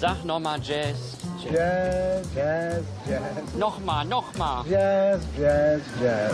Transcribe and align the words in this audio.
Sag 0.00 0.24
nochmal 0.24 0.58
Jazz. 0.62 1.18
Jazz, 1.44 2.26
Jazz, 2.34 2.82
Jazz. 3.06 3.54
Nochmal, 3.58 4.06
nochmal. 4.06 4.64
Jazz, 4.66 5.20
Jazz, 5.38 5.82
Jazz. 6.00 6.32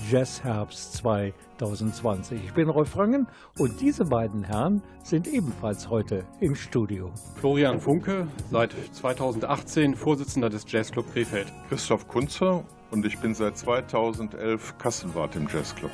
Jazzherbst 0.09 0.93
2020. 0.98 2.43
Ich 2.43 2.54
bin 2.54 2.70
Rolf 2.70 2.98
Rangen 2.98 3.27
und 3.59 3.79
diese 3.79 4.05
beiden 4.05 4.43
Herren 4.43 4.82
sind 5.04 5.27
ebenfalls 5.27 5.90
heute 5.90 6.26
im 6.41 6.55
Studio. 6.55 7.12
Florian 7.35 7.79
Funke, 7.79 8.27
seit 8.52 8.76
2018 8.91 9.95
Vorsitzender 9.95 10.49
des 10.49 10.70
Jazzclub 10.70 11.12
Krefeld. 11.13 11.52
Christoph 11.70 12.07
Kunze 12.07 12.63
und 12.91 13.05
ich 13.05 13.18
bin 13.18 13.34
seit 13.34 13.58
2011 13.58 14.77
Kassenwart 14.77 15.36
im 15.36 15.48
Jazzclub. 15.48 15.91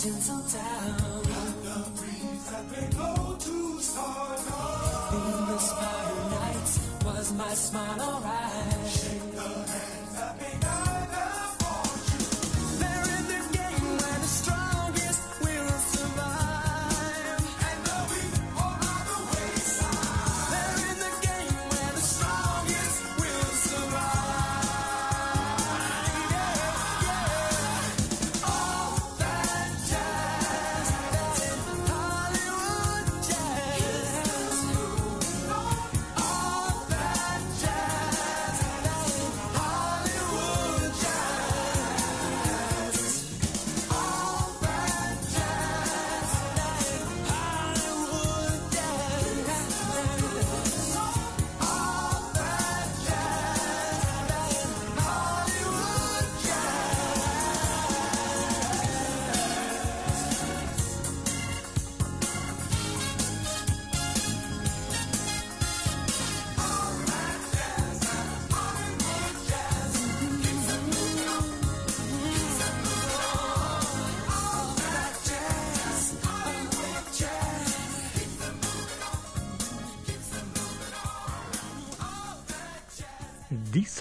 Tinseltown. 0.00 1.22
The 1.62 2.00
dreams 2.00 2.50
that 2.50 2.64
we 2.70 2.82
go 2.96 3.36
to 3.38 3.80
stardom. 3.82 5.12
In 5.12 5.46
the 5.52 5.58
spider 5.58 6.30
nights 6.30 6.74
was 7.04 7.32
my 7.34 7.52
smile 7.52 8.00
alright? 8.00 8.88
Shake 8.88 9.30
the 9.32 9.42
hands 9.42 10.14
that 10.14 10.40
may 10.40 10.56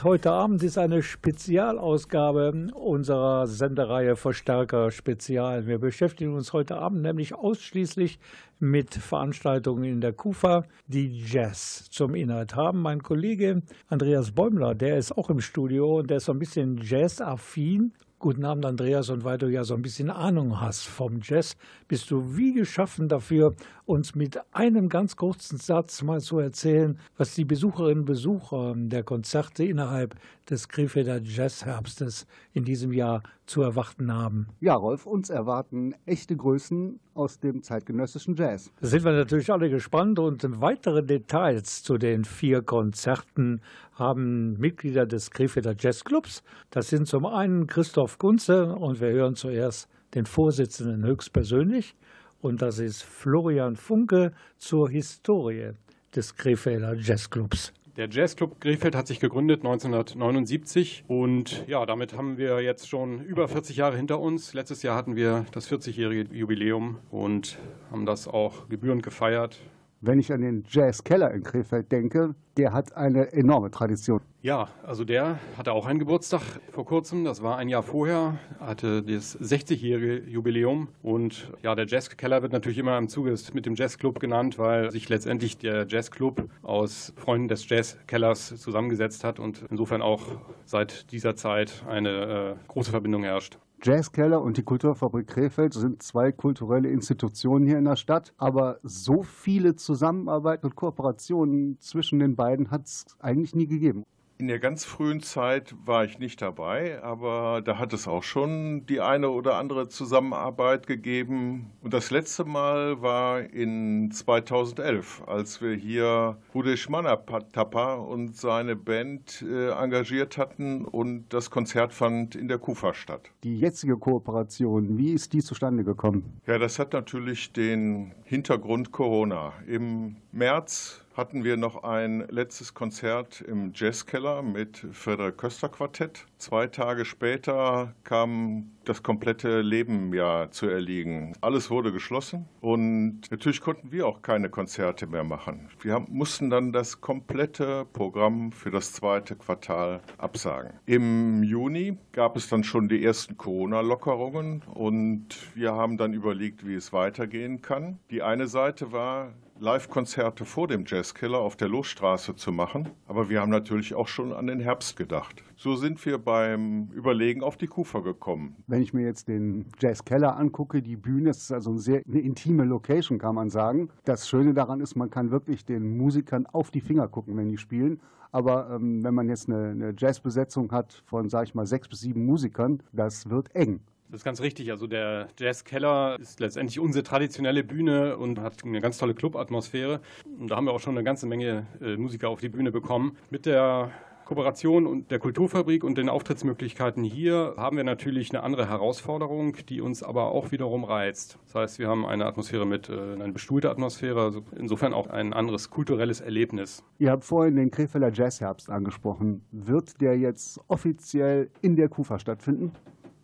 heute 0.10 0.32
Abend 0.32 0.64
ist 0.64 0.80
eine 0.80 1.04
Spezialausgabe 1.04 2.72
unserer 2.74 3.46
Sendereihe 3.46 4.16
Verstärker 4.16 4.90
Spezial. 4.90 5.68
Wir 5.68 5.78
beschäftigen 5.78 6.34
uns 6.34 6.52
heute 6.52 6.78
Abend 6.78 7.04
nämlich 7.04 7.36
ausschließlich 7.36 8.18
mit 8.58 8.96
Veranstaltungen 8.96 9.84
in 9.84 10.02
der 10.02 10.14
KUFA, 10.14 10.64
die 10.88 11.16
Jazz 11.16 11.92
zum 11.92 12.16
Inhalt 12.16 12.56
haben. 12.56 12.82
Mein 12.82 13.04
Kollege 13.04 13.62
Andreas 13.88 14.32
Bäumler, 14.32 14.74
der 14.74 14.98
ist 14.98 15.16
auch 15.16 15.30
im 15.30 15.42
Studio 15.42 16.00
und 16.00 16.10
der 16.10 16.18
ist 16.18 16.26
so 16.26 16.32
ein 16.32 16.40
bisschen 16.40 16.80
Jazz-affin 16.82 17.94
Guten 18.22 18.44
Abend, 18.44 18.66
Andreas. 18.66 19.10
Und 19.10 19.24
weil 19.24 19.38
du 19.38 19.48
ja 19.48 19.64
so 19.64 19.74
ein 19.76 19.82
bisschen 19.82 20.10
Ahnung 20.10 20.60
hast 20.60 20.86
vom 20.86 21.22
Jazz, 21.24 21.56
bist 21.88 22.12
du 22.12 22.36
wie 22.36 22.52
geschaffen 22.52 23.08
dafür, 23.08 23.56
uns 23.86 24.14
mit 24.14 24.38
einem 24.52 24.90
ganz 24.90 25.16
kurzen 25.16 25.58
Satz 25.58 26.02
mal 26.04 26.20
zu 26.20 26.38
erzählen, 26.38 27.00
was 27.16 27.34
die 27.36 27.46
Besucherinnen 27.46 28.00
und 28.00 28.06
Besucher 28.06 28.74
der 28.76 29.04
Konzerte 29.04 29.64
innerhalb 29.64 30.16
des 30.50 30.68
Krefelder 30.68 31.22
Jazzherbstes 31.22 32.26
in 32.54 32.64
diesem 32.64 32.92
Jahr 32.92 33.24
zu 33.46 33.62
erwarten 33.62 34.14
haben. 34.14 34.48
Ja, 34.60 34.76
Rolf, 34.76 35.06
uns 35.06 35.30
erwarten 35.30 35.94
echte 36.06 36.36
Größen 36.36 37.00
aus 37.14 37.40
dem 37.40 37.62
zeitgenössischen 37.64 38.36
Jazz. 38.36 38.72
Da 38.80 38.88
sind 38.88 39.04
wir 39.04 39.12
natürlich 39.12 39.52
alle 39.52 39.70
gespannt 39.70 40.20
und 40.20 40.44
weitere 40.62 41.04
Details 41.04 41.84
zu 41.84 41.98
den 41.98 42.24
vier 42.24 42.62
Konzerten 42.62 43.62
haben 43.94 44.54
Mitglieder 44.60 45.06
des 45.06 45.32
Krefelder 45.32 45.76
Jazzclubs. 45.78 46.44
Das 46.70 46.90
sind 46.90 47.08
zum 47.08 47.26
einen 47.26 47.68
Christoph 47.68 48.18
Kunze 48.18 48.74
und 48.76 49.02
wir 49.02 49.10
hören 49.10 49.36
zuerst 49.36 49.90
den 50.16 50.26
Vorsitzenden 50.26 51.06
höchstpersönlich 51.06 51.96
und 52.42 52.62
das 52.62 52.80
ist 52.80 53.04
Florian 53.04 53.76
Funke 53.76 54.32
zur 54.58 54.90
Historie 54.90 55.72
des 56.16 56.36
Krefelder 56.36 56.96
Jazzclubs. 56.96 57.74
Der 58.00 58.08
Jazzclub 58.10 58.62
Krefeld 58.62 58.96
hat 58.96 59.08
sich 59.08 59.20
gegründet 59.20 59.60
1979 59.60 61.04
und 61.10 61.66
ja, 61.68 61.86
damit 61.86 62.16
haben 62.16 62.38
wir 62.38 62.62
jetzt 62.62 62.88
schon 62.88 63.20
über 63.26 63.50
40 63.50 63.76
Jahre 63.76 63.98
hinter 63.98 64.22
uns. 64.22 64.54
Letztes 64.54 64.84
Jahr 64.84 64.96
hatten 64.96 65.18
wir 65.18 65.46
das 65.52 65.70
40-jährige 65.70 66.34
Jubiläum 66.34 67.00
und 67.12 67.58
haben 67.92 68.06
das 68.06 68.30
auch 68.30 68.70
gebührend 68.70 69.04
gefeiert. 69.04 69.60
Wenn 70.02 70.18
ich 70.18 70.32
an 70.32 70.40
den 70.40 70.64
Jazz 70.66 71.04
Keller 71.04 71.32
in 71.32 71.44
Krefeld 71.44 71.92
denke, 71.92 72.34
der 72.56 72.72
hat 72.72 72.96
eine 72.96 73.34
enorme 73.34 73.70
Tradition. 73.70 74.22
Ja, 74.42 74.70
also 74.86 75.04
der 75.04 75.40
hatte 75.58 75.74
auch 75.74 75.86
einen 75.86 76.00
Geburtstag 76.00 76.42
vor 76.72 76.86
kurzem. 76.86 77.26
Das 77.26 77.44
war 77.44 77.58
ein 77.58 77.68
Jahr 77.68 77.84
vorher, 77.84 78.40
hatte 78.62 79.04
das 79.04 79.38
60-jährige 79.42 80.30
Jubiläum. 80.30 80.88
Und 81.04 81.52
ja, 81.64 81.76
der 81.76 81.86
Jazz 81.86 82.16
Keller 82.16 82.42
wird 82.42 82.54
natürlich 82.54 82.78
immer 82.78 82.98
im 82.98 83.10
Zuge 83.10 83.36
mit 83.52 83.66
dem 83.66 83.76
Jazzclub 83.76 84.22
genannt, 84.22 84.58
weil 84.58 84.90
sich 84.90 85.10
letztendlich 85.10 85.58
der 85.58 85.86
Jazzclub 85.86 86.50
aus 86.62 87.12
Freunden 87.18 87.50
des 87.50 87.68
Jazzkellers 87.68 88.56
zusammengesetzt 88.56 89.26
hat 89.26 89.38
und 89.38 89.66
insofern 89.70 90.02
auch 90.02 90.24
seit 90.64 91.12
dieser 91.12 91.36
Zeit 91.36 91.84
eine 91.90 92.56
äh, 92.58 92.70
große 92.70 92.92
Verbindung 92.92 93.24
herrscht. 93.24 93.58
Jazzkeller 93.82 94.42
und 94.42 94.58
die 94.58 94.64
Kulturfabrik 94.64 95.28
Krefeld 95.28 95.74
sind 95.74 96.04
zwei 96.04 96.32
kulturelle 96.32 96.90
Institutionen 96.90 97.66
hier 97.66 97.78
in 97.78 97.86
der 97.86 97.96
Stadt, 97.96 98.34
aber 98.38 98.80
so 98.84 99.24
viele 99.24 99.76
Zusammenarbeit 99.76 100.64
und 100.64 100.76
Kooperationen 100.76 101.80
zwischen 101.80 102.20
den 102.20 102.36
beiden 102.36 102.72
hat 102.72 102.88
es 102.88 103.06
eigentlich 103.20 103.56
nie 103.56 103.68
gegeben. 103.68 104.06
In 104.42 104.48
der 104.48 104.60
ganz 104.60 104.86
frühen 104.86 105.22
Zeit 105.22 105.76
war 105.84 106.06
ich 106.06 106.18
nicht 106.18 106.42
dabei, 106.42 107.04
aber 107.04 107.62
da 107.62 107.78
hat 107.78 107.92
es 107.92 108.08
auch 108.08 108.24
schon 108.24 108.86
die 108.86 109.02
eine 109.02 109.32
oder 109.32 109.58
andere 109.58 109.90
Zusammenarbeit 109.90 110.88
gegeben. 110.88 111.72
Und 111.82 111.94
das 111.94 112.10
letzte 112.10 112.46
Mal 112.46 113.02
war 113.02 113.42
in 113.42 114.12
2011, 114.12 115.24
als 115.28 115.62
wir 115.62 115.76
hier 115.76 116.38
Rudesh 116.56 116.88
Manapatapa 116.88 117.96
und 117.96 118.38
seine 118.38 118.78
Band 118.78 119.42
äh, 119.42 119.72
engagiert 119.72 120.38
hatten 120.38 120.86
und 120.86 121.34
das 121.34 121.50
Konzert 121.50 121.92
fand 121.92 122.34
in 122.34 122.48
der 122.48 122.60
Kufa 122.60 122.94
statt. 122.94 123.32
Die 123.44 123.60
jetzige 123.60 123.98
Kooperation, 123.98 124.98
wie 124.98 125.12
ist 125.12 125.34
die 125.34 125.44
zustande 125.44 125.84
gekommen? 125.84 126.40
Ja, 126.48 126.58
das 126.58 126.80
hat 126.80 126.94
natürlich 126.94 127.52
den 127.52 128.14
Hintergrund 128.24 128.94
Corona. 128.94 129.52
Im 129.68 130.16
März 130.32 131.04
hatten 131.20 131.44
wir 131.44 131.58
noch 131.58 131.84
ein 131.84 132.26
letztes 132.30 132.74
Konzert 132.74 133.42
im 133.42 133.74
Jazzkeller 133.76 134.42
mit 134.42 134.78
Frederik 134.94 135.38
Köster 135.38 135.68
Quartett. 135.68 136.26
Zwei 136.38 136.68
Tage 136.68 137.04
später 137.04 137.94
kam 138.06 138.72
das 138.86 139.04
komplette 139.04 139.60
Leben 139.60 140.14
ja 140.14 140.50
zu 140.50 140.68
erliegen. 140.68 141.34
Alles 141.42 141.70
wurde 141.70 141.92
geschlossen 141.92 142.48
und 142.62 143.24
natürlich 143.32 143.60
konnten 143.60 143.92
wir 143.92 144.08
auch 144.08 144.22
keine 144.22 144.50
Konzerte 144.50 145.08
mehr 145.08 145.26
machen. 145.26 145.68
Wir 145.82 145.94
haben, 145.94 146.08
mussten 146.10 146.50
dann 146.50 146.72
das 146.72 147.02
komplette 147.02 147.86
Programm 147.92 148.54
für 148.54 148.72
das 148.72 148.94
zweite 148.94 149.36
Quartal 149.36 150.00
absagen. 150.18 150.72
Im 150.86 151.44
Juni 151.44 151.98
gab 152.14 152.38
es 152.38 152.48
dann 152.48 152.64
schon 152.64 152.88
die 152.88 153.04
ersten 153.04 153.36
Corona-Lockerungen 153.36 154.64
und 154.74 155.36
wir 155.54 155.74
haben 155.74 155.98
dann 155.98 156.14
überlegt, 156.14 156.66
wie 156.66 156.76
es 156.76 156.94
weitergehen 156.94 157.62
kann. 157.62 158.00
Die 158.10 158.24
eine 158.24 158.48
Seite 158.48 158.94
war, 158.94 159.34
Live-Konzerte 159.62 160.46
vor 160.46 160.68
dem 160.68 160.86
Jazzkiller 160.88 161.40
auf 161.40 161.58
der 161.58 161.68
Losstraße 161.68 162.36
zu 162.36 162.52
machen. 162.52 162.90
Aber 163.08 163.30
wir 163.30 163.42
haben 163.42 163.50
natürlich 163.50 163.94
auch 163.94 164.08
schon 164.08 164.32
an 164.32 164.48
den 164.48 164.62
Herbst 164.62 164.96
gedacht. 164.96 165.44
So 165.58 165.76
sind 165.76 166.04
wir 166.06 166.18
beim 166.18 166.90
Überlegen 166.94 167.44
auf 167.44 167.58
die 167.58 167.68
Kufa 167.68 168.00
gekommen. 168.00 168.56
Wenn 168.68 168.82
ich 168.82 168.94
mir 168.94 169.06
jetzt 169.06 169.28
den 169.28 169.66
Jazzkeller 169.80 170.38
angucke, 170.38 170.82
die 170.82 170.96
Bühne, 170.96 171.32
ist 171.32 171.52
also 171.52 171.72
eine 171.72 171.80
sehr 171.80 172.02
eine 172.08 172.22
intime 172.22 172.64
Location, 172.64 173.18
kann 173.20 173.36
man 173.36 173.50
sagen. 173.50 173.90
Das 174.06 174.30
Schöne 174.30 174.54
daran 174.54 174.80
ist, 174.80 174.96
man 174.96 175.10
kann 175.10 175.30
wirklich 175.32 175.66
den 175.66 175.98
Musikern 175.98 176.46
auf 176.46 176.72
die 176.72 176.82
Finger 176.82 177.10
gucken, 177.10 177.36
wenn 177.36 177.50
die 177.50 177.58
spielen. 177.58 178.00
Aber 178.32 178.70
ähm, 178.72 179.04
wenn 179.04 179.14
man 179.14 179.28
jetzt 179.28 179.50
eine, 179.50 179.72
eine 179.72 179.94
Jazzbesetzung 179.98 180.72
hat 180.72 181.04
von, 181.06 181.30
sag 181.30 181.48
ich 181.48 181.56
mal, 181.56 181.66
sechs 181.66 181.88
bis 181.90 182.02
sieben 182.02 182.26
Musikern, 182.26 182.82
das 182.94 183.30
wird 183.30 183.54
eng. 183.56 183.82
Das 184.12 184.22
ist 184.22 184.26
ganz 184.26 184.42
richtig. 184.42 184.72
Also 184.72 184.88
der 184.88 185.28
Jazzkeller 185.38 186.18
ist 186.20 186.40
letztendlich 186.40 186.80
unsere 186.80 187.04
traditionelle 187.04 187.64
Bühne 187.64 188.18
und 188.18 188.40
hat 188.40 188.64
eine 188.66 188.82
ganz 188.82 188.98
tolle 188.98 189.14
Clubatmosphäre. 189.14 190.02
Und 190.40 190.50
da 190.50 190.56
haben 190.56 190.66
wir 190.66 190.74
auch 190.74 190.80
schon 190.80 190.98
eine 190.98 191.04
ganze 191.04 191.28
Menge 191.28 191.68
äh, 191.80 191.96
Musiker 191.96 192.30
auf 192.30 192.40
die 192.40 192.50
Bühne 192.50 192.72
bekommen. 192.72 193.16
Mit 193.30 193.46
der 193.46 193.92
Kooperation 194.26 194.88
und 194.88 195.10
der 195.10 195.18
Kulturfabrik 195.18 195.84
und 195.84 195.98
den 195.98 196.08
Auftrittsmöglichkeiten 196.08 197.04
hier 197.04 197.56
haben 197.58 197.78
wir 197.78 197.84
natürlich 197.84 198.32
eine 198.32 198.44
andere 198.44 198.70
Herausforderung, 198.70 199.58
die 199.70 199.82
uns 199.82 200.04
aber 200.04 200.32
auch 200.32 200.52
wiederum 200.52 200.84
reizt. 200.84 201.40
Das 201.46 201.56
heißt, 201.56 201.80
wir 201.80 201.88
haben 201.88 202.06
eine 202.06 202.26
Atmosphäre 202.26 202.66
mit, 202.66 202.90
äh, 202.90 203.14
eine 203.14 203.32
bestuhlte 203.32 203.70
Atmosphäre, 203.70 204.22
also 204.22 204.42
insofern 204.56 204.94
auch 204.94 205.08
ein 205.08 205.34
anderes 205.34 205.70
kulturelles 205.70 206.20
Erlebnis. 206.20 206.84
Ihr 206.98 207.12
habt 207.12 207.26
vorhin 207.26 207.56
den 207.56 207.70
Krefelder 207.70 208.12
Jazzherbst 208.12 208.72
angesprochen. 208.72 209.44
Wird 209.52 210.02
der 210.02 210.18
jetzt 210.18 210.60
offiziell 210.68 211.52
in 211.62 211.76
der 211.76 211.90
Kufa 211.90 212.18
stattfinden? 212.18 212.72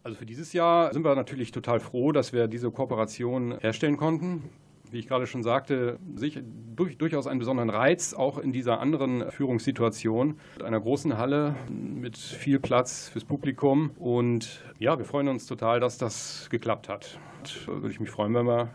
Also 0.05 0.19
für 0.19 0.27
dieses 0.27 0.53
Jahr 0.53 0.93
sind 0.93 1.03
wir 1.03 1.15
natürlich 1.15 1.51
total 1.51 1.79
froh, 1.79 2.11
dass 2.11 2.31
wir 2.31 2.47
diese 2.47 2.69
Kooperation 2.69 3.57
herstellen 3.57 3.97
konnten. 3.97 4.51
Wie 4.91 4.99
ich 4.99 5.07
gerade 5.07 5.25
schon 5.25 5.41
sagte, 5.41 5.97
sich 6.13 6.39
durch, 6.75 6.99
durchaus 6.99 7.25
einen 7.25 7.39
besonderen 7.39 7.71
Reiz, 7.71 8.13
auch 8.13 8.37
in 8.37 8.51
dieser 8.51 8.79
anderen 8.79 9.31
Führungssituation, 9.31 10.37
mit 10.57 10.63
einer 10.63 10.79
großen 10.79 11.17
Halle 11.17 11.55
mit 11.71 12.17
viel 12.17 12.59
Platz 12.59 13.09
fürs 13.09 13.25
Publikum. 13.25 13.93
Und 13.97 14.63
ja, 14.77 14.95
wir 14.99 15.05
freuen 15.05 15.27
uns 15.27 15.47
total, 15.47 15.79
dass 15.79 15.97
das 15.97 16.49
geklappt 16.51 16.87
hat. 16.87 17.19
Und 17.39 17.67
würde 17.67 17.89
ich 17.89 17.99
mich 17.99 18.11
freuen, 18.11 18.35
wenn 18.35 18.45
wir 18.45 18.69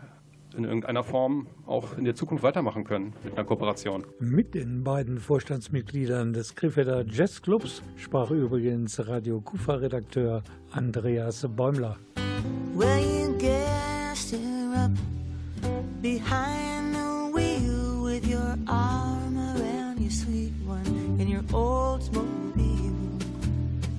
in 0.55 0.63
irgendeiner 0.63 1.03
Form 1.03 1.47
auch 1.65 1.97
in 1.97 2.05
der 2.05 2.15
Zukunft 2.15 2.43
weitermachen 2.43 2.83
können 2.83 3.13
mit 3.23 3.33
einer 3.33 3.45
Kooperation. 3.45 4.05
Mit 4.19 4.53
den 4.53 4.83
beiden 4.83 5.19
Vorstandsmitgliedern 5.19 6.33
des 6.33 6.55
Krefelder 6.55 7.05
Jazzclubs 7.07 7.81
sprach 7.95 8.31
übrigens 8.31 9.07
Radio 9.07 9.41
Kufa-Redakteur 9.41 10.43
Andreas 10.71 11.47
Bäumler. 11.55 11.97
Well, 12.75 12.99
you 12.99 13.37
gassed 13.37 14.33
her 14.33 14.85
up 14.85 14.91
behind 16.01 16.95
the 16.95 17.31
wheel 17.33 18.03
with 18.03 18.25
your 18.27 18.57
arm 18.67 19.37
around 19.37 19.99
your 19.99 20.11
sweet 20.11 20.53
one 20.65 20.85
in 21.19 21.27
your 21.27 21.43
Oldsmobile, 21.53 23.19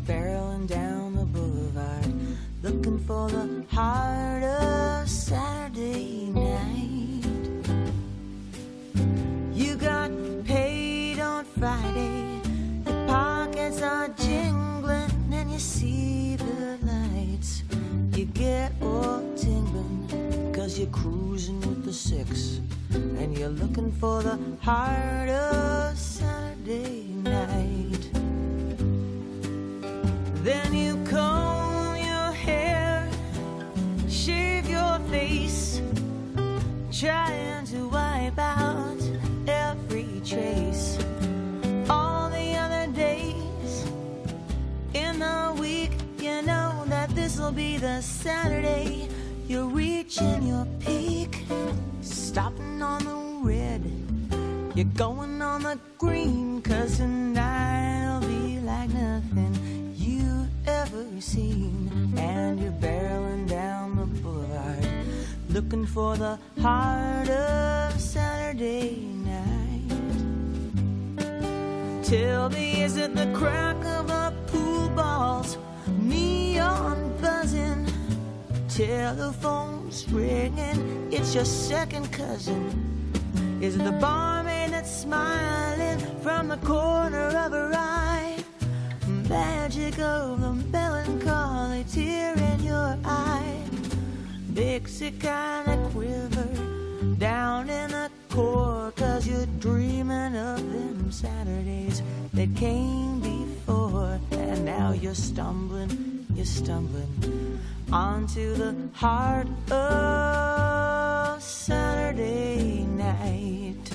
barreling 0.07 0.67
down 0.67 1.15
the 1.15 1.25
boulevard, 1.27 2.13
looking 2.63 2.99
for 3.07 3.29
the 3.29 3.65
heart 3.75 4.43
of 4.43 5.02
Friday, 11.63 12.41
your 12.85 13.07
pockets 13.07 13.83
are 13.83 14.09
jingling, 14.09 15.33
and 15.33 15.49
you 15.49 15.61
see 15.61 16.35
the 16.35 16.77
lights. 16.83 17.63
You 18.17 18.25
get 18.25 18.73
all 18.83 19.23
tingling, 19.37 20.53
cause 20.53 20.77
you're 20.77 20.91
cruising 20.91 21.61
with 21.61 21.85
the 21.85 21.93
six, 21.93 22.59
and 22.91 23.39
you're 23.39 23.49
looking 23.49 23.93
for 23.93 24.25
the 24.25 24.37
heart 24.61 25.29
of 25.29 25.97
Saturday 25.97 27.05
night. 27.23 28.11
Then 30.43 30.75
you 30.75 30.97
comb 31.05 31.97
your 31.97 32.33
hair, 32.33 33.09
shave 34.09 34.69
your 34.69 34.99
face, 35.11 35.81
trying 36.91 37.62
will 47.43 47.51
be 47.51 47.77
the 47.77 48.01
Saturday 48.01 49.09
you're 49.49 49.67
reaching 49.67 50.45
your 50.45 50.65
peak. 50.79 51.43
Stopping 52.01 52.81
on 52.81 53.05
the 53.05 53.49
red, 53.49 53.83
you're 54.77 54.95
going 54.95 55.43
on 55.43 55.63
the 55.65 55.77
green, 55.99 56.63
cause 56.63 56.99
tonight'll 56.99 58.21
be 58.29 58.61
like 58.61 58.91
nothing 58.91 59.93
you 59.97 60.47
ever 60.67 61.05
seen. 61.19 61.91
And 62.17 62.61
you're 62.61 62.79
barreling 62.85 63.49
down 63.49 63.97
the 63.97 64.07
boulevard, 64.21 64.87
looking 65.51 65.85
for 65.85 66.17
the 66.17 66.39
heart 66.61 67.29
of 67.29 68.01
Saturday 68.01 68.97
night. 69.27 69.91
Till 72.05 72.49
the 72.49 72.83
is 72.83 72.97
it 72.97 73.17
the 73.17 73.27
crack 73.35 73.77
of 73.85 74.07
the 74.07 74.33
pool 74.47 74.82
telephones 79.03 80.09
ringing. 80.13 81.09
It's 81.11 81.35
your 81.35 81.45
second 81.45 82.13
cousin. 82.13 82.63
Is 83.61 83.75
it 83.75 83.83
the 83.83 83.99
barmaid 84.05 84.71
that's 84.71 84.95
smiling 85.07 85.99
from 86.23 86.47
the 86.47 86.59
corner 86.59 87.27
of 87.45 87.51
her 87.51 87.73
eye? 87.75 88.37
Magic 89.29 89.99
of 89.99 90.41
the 90.41 90.53
melancholy 90.71 91.85
tear 91.93 92.33
in 92.51 92.63
your 92.63 92.97
eye. 93.05 93.59
Dixie 94.55 95.11
kinda 95.11 95.77
quiver 95.93 96.49
down 97.19 97.71
in 97.71 97.91
the 97.91 98.09
core, 98.29 98.93
cause 98.95 99.27
you're 99.27 99.53
dreaming 99.59 100.37
of 100.37 100.61
them 100.73 101.11
Saturdays 101.11 102.03
that 102.35 102.55
came 102.55 103.19
before. 103.19 104.21
And 104.31 104.65
now 104.65 104.93
you're 104.93 105.23
stumbling, 105.31 106.25
you're 106.37 106.53
stumbling 106.61 107.13
onto 107.93 108.55
the 108.55 108.75
heart 108.95 109.47
of 109.71 111.43
Saturday 111.43 112.85
night. 112.87 113.92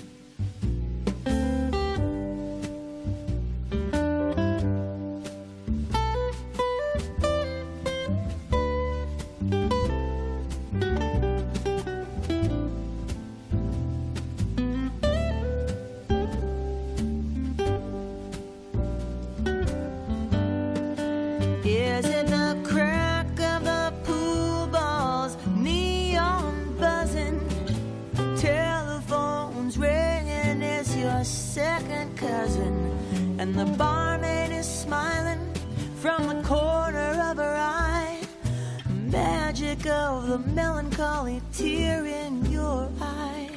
The 40.28 40.40
melancholy 40.40 41.42
tear 41.54 42.06
in 42.06 42.44
your 42.52 42.90
eye 43.00 43.50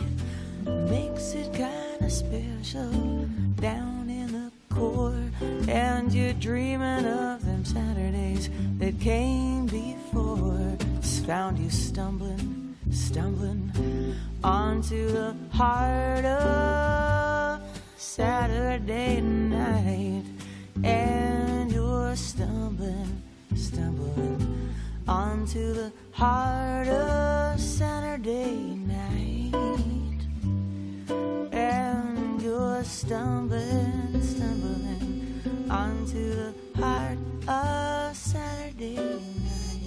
makes 0.88 1.32
it 1.32 1.52
kinda 1.52 2.08
special 2.08 3.26
down 3.56 4.08
in 4.08 4.30
the 4.30 4.52
core. 4.72 5.24
And 5.66 6.12
you're 6.12 6.32
dreaming 6.34 7.06
of 7.06 7.44
them 7.44 7.64
Saturdays 7.64 8.50
that 8.78 9.00
came 9.00 9.66
before. 9.66 10.76
It's 10.98 11.18
found 11.18 11.58
you 11.58 11.70
stumbling, 11.70 12.76
stumbling 12.92 13.72
onto 14.44 15.10
the 15.10 15.34
heart 15.50 16.24
of 16.24 17.62
Saturday 17.96 19.20
night. 19.20 20.22
And 20.84 21.72
you're 21.72 22.14
stumbling, 22.14 23.20
stumbling 23.56 24.70
onto 25.08 25.74
the 25.74 25.92
heart 26.20 26.88
of 26.88 27.58
Saturday 27.58 28.76
night. 28.84 29.54
And 31.50 32.42
you're 32.42 32.84
stumbling, 32.84 34.20
stumbling 34.20 35.40
onto 35.70 36.34
the 36.34 36.52
heart 36.76 37.16
of 37.48 38.14
Saturday 38.14 38.96
night. 38.96 39.80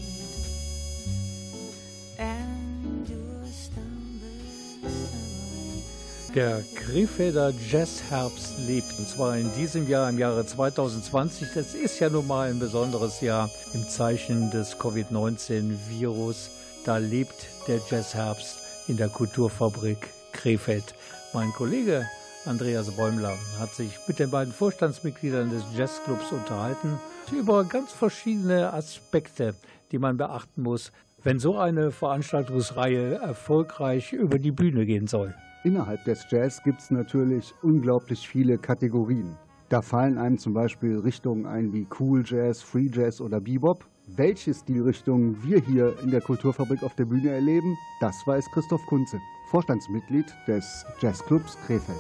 And 2.18 3.08
you're 3.08 3.46
stumbling, 3.46 4.90
stumbling. 4.90 5.84
Der 6.34 6.63
Krefelder 6.86 7.54
Jazzherbst 7.72 8.60
lebt 8.68 9.00
und 9.00 9.08
zwar 9.08 9.38
in 9.38 9.54
diesem 9.54 9.88
Jahr, 9.88 10.10
im 10.10 10.20
Jahre 10.20 10.46
2020. 10.46 11.48
Das 11.56 11.75
ist 11.75 12.00
ja 12.00 12.10
nun 12.10 12.28
mal 12.28 12.50
ein 12.50 12.60
besonderes 12.60 13.22
Jahr 13.22 13.50
im 13.74 13.88
Zeichen 13.88 14.52
des 14.52 14.78
Covid-19-Virus. 14.80 16.52
Da 16.84 16.98
lebt 16.98 17.48
der 17.70 17.80
Jazzherbst 17.90 18.58
in 18.90 18.98
der 18.98 19.08
Kulturfabrik 19.08 20.10
Krefeld. 20.34 20.94
Mein 21.34 21.54
Kollege 21.54 22.06
Andreas 22.46 22.92
Bäumler 22.92 23.38
hat 23.60 23.74
sich 23.74 23.98
mit 24.06 24.20
den 24.20 24.30
beiden 24.30 24.54
Vorstandsmitgliedern 24.54 25.52
des 25.52 25.63
Jazzclubs 25.78 26.34
unterhalten 26.34 27.00
über 27.32 27.63
ganz 27.63 27.94
verschiedene 27.94 28.74
Aspekte, 28.74 29.56
die 29.94 30.00
man 30.00 30.18
beachten 30.18 30.62
muss, 30.62 30.92
wenn 31.24 31.40
so 31.40 31.58
eine 31.58 31.92
Veranstaltungsreihe 31.92 33.16
erfolgreich 33.16 34.12
über 34.12 34.38
die 34.38 34.52
Bühne 34.52 34.86
gehen 34.86 35.08
soll. 35.08 35.34
Innerhalb 35.65 36.03
des 36.03 36.25
Jazz 36.29 36.62
gibt 36.62 36.82
es 36.82 36.91
natürlich 36.91 37.53
unglaublich 37.62 38.27
viele 38.27 38.58
Kategorien. 38.58 39.38
Da 39.70 39.82
fallen 39.82 40.17
einem 40.17 40.38
zum 40.38 40.53
Beispiel 40.53 41.00
Richtungen 41.00 41.46
ein 41.46 41.72
wie 41.72 41.88
Cool 41.98 42.22
Jazz, 42.25 42.62
Free 42.62 42.89
Jazz 42.91 43.22
oder 43.22 43.39
Bebop. 43.39 43.86
Welche 44.08 44.53
Stilrichtungen 44.53 45.41
wir 45.41 45.62
hier 45.62 45.96
in 46.03 46.12
der 46.12 46.20
Kulturfabrik 46.20 46.84
auf 46.84 46.96
der 46.96 47.05
Bühne 47.05 47.29
erleben, 47.29 47.77
das 48.01 48.13
weiß 48.25 48.51
Christoph 48.51 48.86
Kunze, 48.88 49.17
Vorstandsmitglied 49.51 50.25
des 50.48 50.86
Jazzclubs 51.00 51.58
Krefeld. 51.65 51.98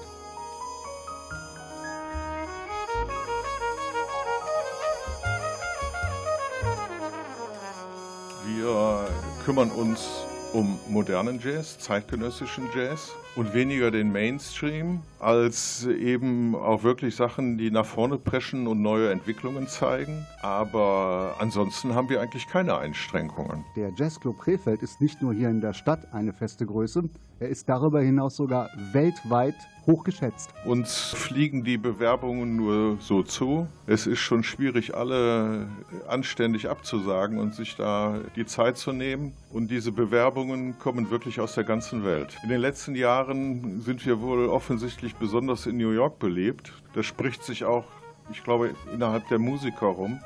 Wir 8.45 9.07
kümmern 9.45 9.71
uns 9.71 10.25
um 10.51 10.77
modernen 10.89 11.39
Jazz, 11.39 11.79
zeitgenössischen 11.79 12.65
Jazz 12.75 13.15
und 13.35 13.53
weniger 13.53 13.91
den 13.91 14.11
Mainstream, 14.11 15.01
als 15.19 15.85
eben 15.85 16.55
auch 16.55 16.83
wirklich 16.83 17.15
Sachen, 17.15 17.57
die 17.57 17.71
nach 17.71 17.85
vorne 17.85 18.17
preschen 18.17 18.67
und 18.67 18.81
neue 18.81 19.11
Entwicklungen 19.11 19.67
zeigen. 19.67 20.25
Aber 20.41 21.35
ansonsten 21.39 21.95
haben 21.95 22.09
wir 22.09 22.21
eigentlich 22.21 22.47
keine 22.47 22.77
Einschränkungen. 22.77 23.63
Der 23.75 23.91
Jazzclub 23.95 24.39
Krefeld 24.39 24.81
ist 24.81 25.01
nicht 25.01 25.21
nur 25.21 25.33
hier 25.33 25.49
in 25.49 25.61
der 25.61 25.73
Stadt 25.73 26.13
eine 26.13 26.33
feste 26.33 26.65
Größe, 26.65 27.09
er 27.43 27.49
ist 27.49 27.67
darüber 27.67 27.99
hinaus 27.99 28.37
sogar 28.37 28.69
weltweit 28.93 29.55
hochgeschätzt. 29.85 30.53
Uns 30.63 31.09
fliegen 31.09 31.65
die 31.65 31.77
Bewerbungen 31.77 32.55
nur 32.55 32.97
so 33.01 33.21
zu. 33.21 33.67
Es 33.85 34.07
ist 34.07 34.19
schon 34.19 34.43
schwierig, 34.43 34.95
alle 34.95 35.67
anständig 36.07 36.69
abzusagen 36.69 37.39
und 37.39 37.53
sich 37.53 37.75
da 37.75 38.21
die 38.37 38.45
Zeit 38.45 38.77
zu 38.77 38.93
nehmen. 38.93 39.33
Und 39.51 39.69
diese 39.71 39.91
Bewerbungen 39.91 40.79
kommen 40.79 41.09
wirklich 41.09 41.41
aus 41.41 41.55
der 41.55 41.65
ganzen 41.65 42.05
Welt. 42.05 42.37
In 42.43 42.49
den 42.49 42.61
letzten 42.61 42.95
Jahren 42.95 43.22
sind 43.27 44.05
wir 44.05 44.21
wohl 44.21 44.47
offensichtlich 44.47 45.15
besonders 45.15 45.65
in 45.65 45.77
New 45.77 45.91
York 45.91 46.19
belebt. 46.19 46.73
Das 46.93 47.05
spricht 47.05 47.43
sich 47.43 47.65
auch, 47.65 47.85
ich 48.31 48.43
glaube, 48.43 48.75
innerhalb 48.93 49.27
der 49.27 49.39
Musiker 49.39 49.87
rum. 49.87 50.19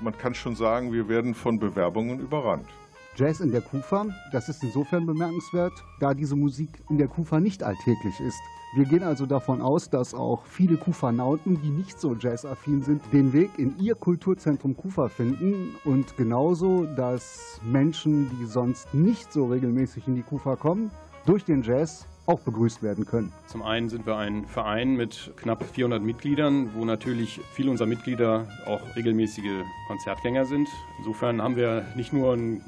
Man 0.00 0.16
kann 0.16 0.34
schon 0.34 0.56
sagen, 0.56 0.92
wir 0.92 1.08
werden 1.08 1.34
von 1.34 1.58
Bewerbungen 1.58 2.20
überrannt. 2.20 2.68
Jazz 3.16 3.40
in 3.40 3.52
der 3.52 3.60
Kufa, 3.60 4.06
das 4.32 4.48
ist 4.48 4.62
insofern 4.64 5.06
bemerkenswert, 5.06 5.72
da 6.00 6.14
diese 6.14 6.34
Musik 6.34 6.70
in 6.90 6.98
der 6.98 7.06
Kufa 7.06 7.38
nicht 7.38 7.62
alltäglich 7.62 8.18
ist. 8.18 8.40
Wir 8.74 8.86
gehen 8.86 9.04
also 9.04 9.24
davon 9.24 9.62
aus, 9.62 9.88
dass 9.88 10.14
auch 10.14 10.46
viele 10.46 10.76
Kufanauten, 10.76 11.62
die 11.62 11.70
nicht 11.70 12.00
so 12.00 12.16
jazzaffin 12.16 12.82
sind, 12.82 13.02
den 13.12 13.32
Weg 13.32 13.50
in 13.56 13.78
ihr 13.78 13.94
Kulturzentrum 13.94 14.76
Kufa 14.76 15.06
finden 15.06 15.76
und 15.84 16.16
genauso, 16.16 16.84
dass 16.96 17.60
Menschen, 17.62 18.28
die 18.30 18.46
sonst 18.46 18.92
nicht 18.92 19.32
so 19.32 19.46
regelmäßig 19.46 20.08
in 20.08 20.16
die 20.16 20.22
Kufa 20.22 20.56
kommen, 20.56 20.90
durch 21.24 21.44
den 21.44 21.62
Jazz 21.62 22.08
auch 22.26 22.40
begrüßt 22.40 22.82
werden 22.82 23.04
können. 23.04 23.32
Zum 23.46 23.62
einen 23.62 23.88
sind 23.88 24.06
wir 24.06 24.16
ein 24.16 24.46
Verein 24.46 24.96
mit 24.96 25.32
knapp 25.36 25.64
400 25.64 26.02
Mitgliedern, 26.02 26.70
wo 26.74 26.84
natürlich 26.84 27.40
viele 27.52 27.70
unserer 27.70 27.86
Mitglieder 27.86 28.48
auch 28.66 28.80
regelmäßige 28.96 29.62
Konzertgänger 29.88 30.46
sind. 30.46 30.68
Insofern 30.98 31.42
haben 31.42 31.56
wir 31.56 31.84
nicht 31.96 32.12
nur 32.12 32.34
ein 32.34 32.62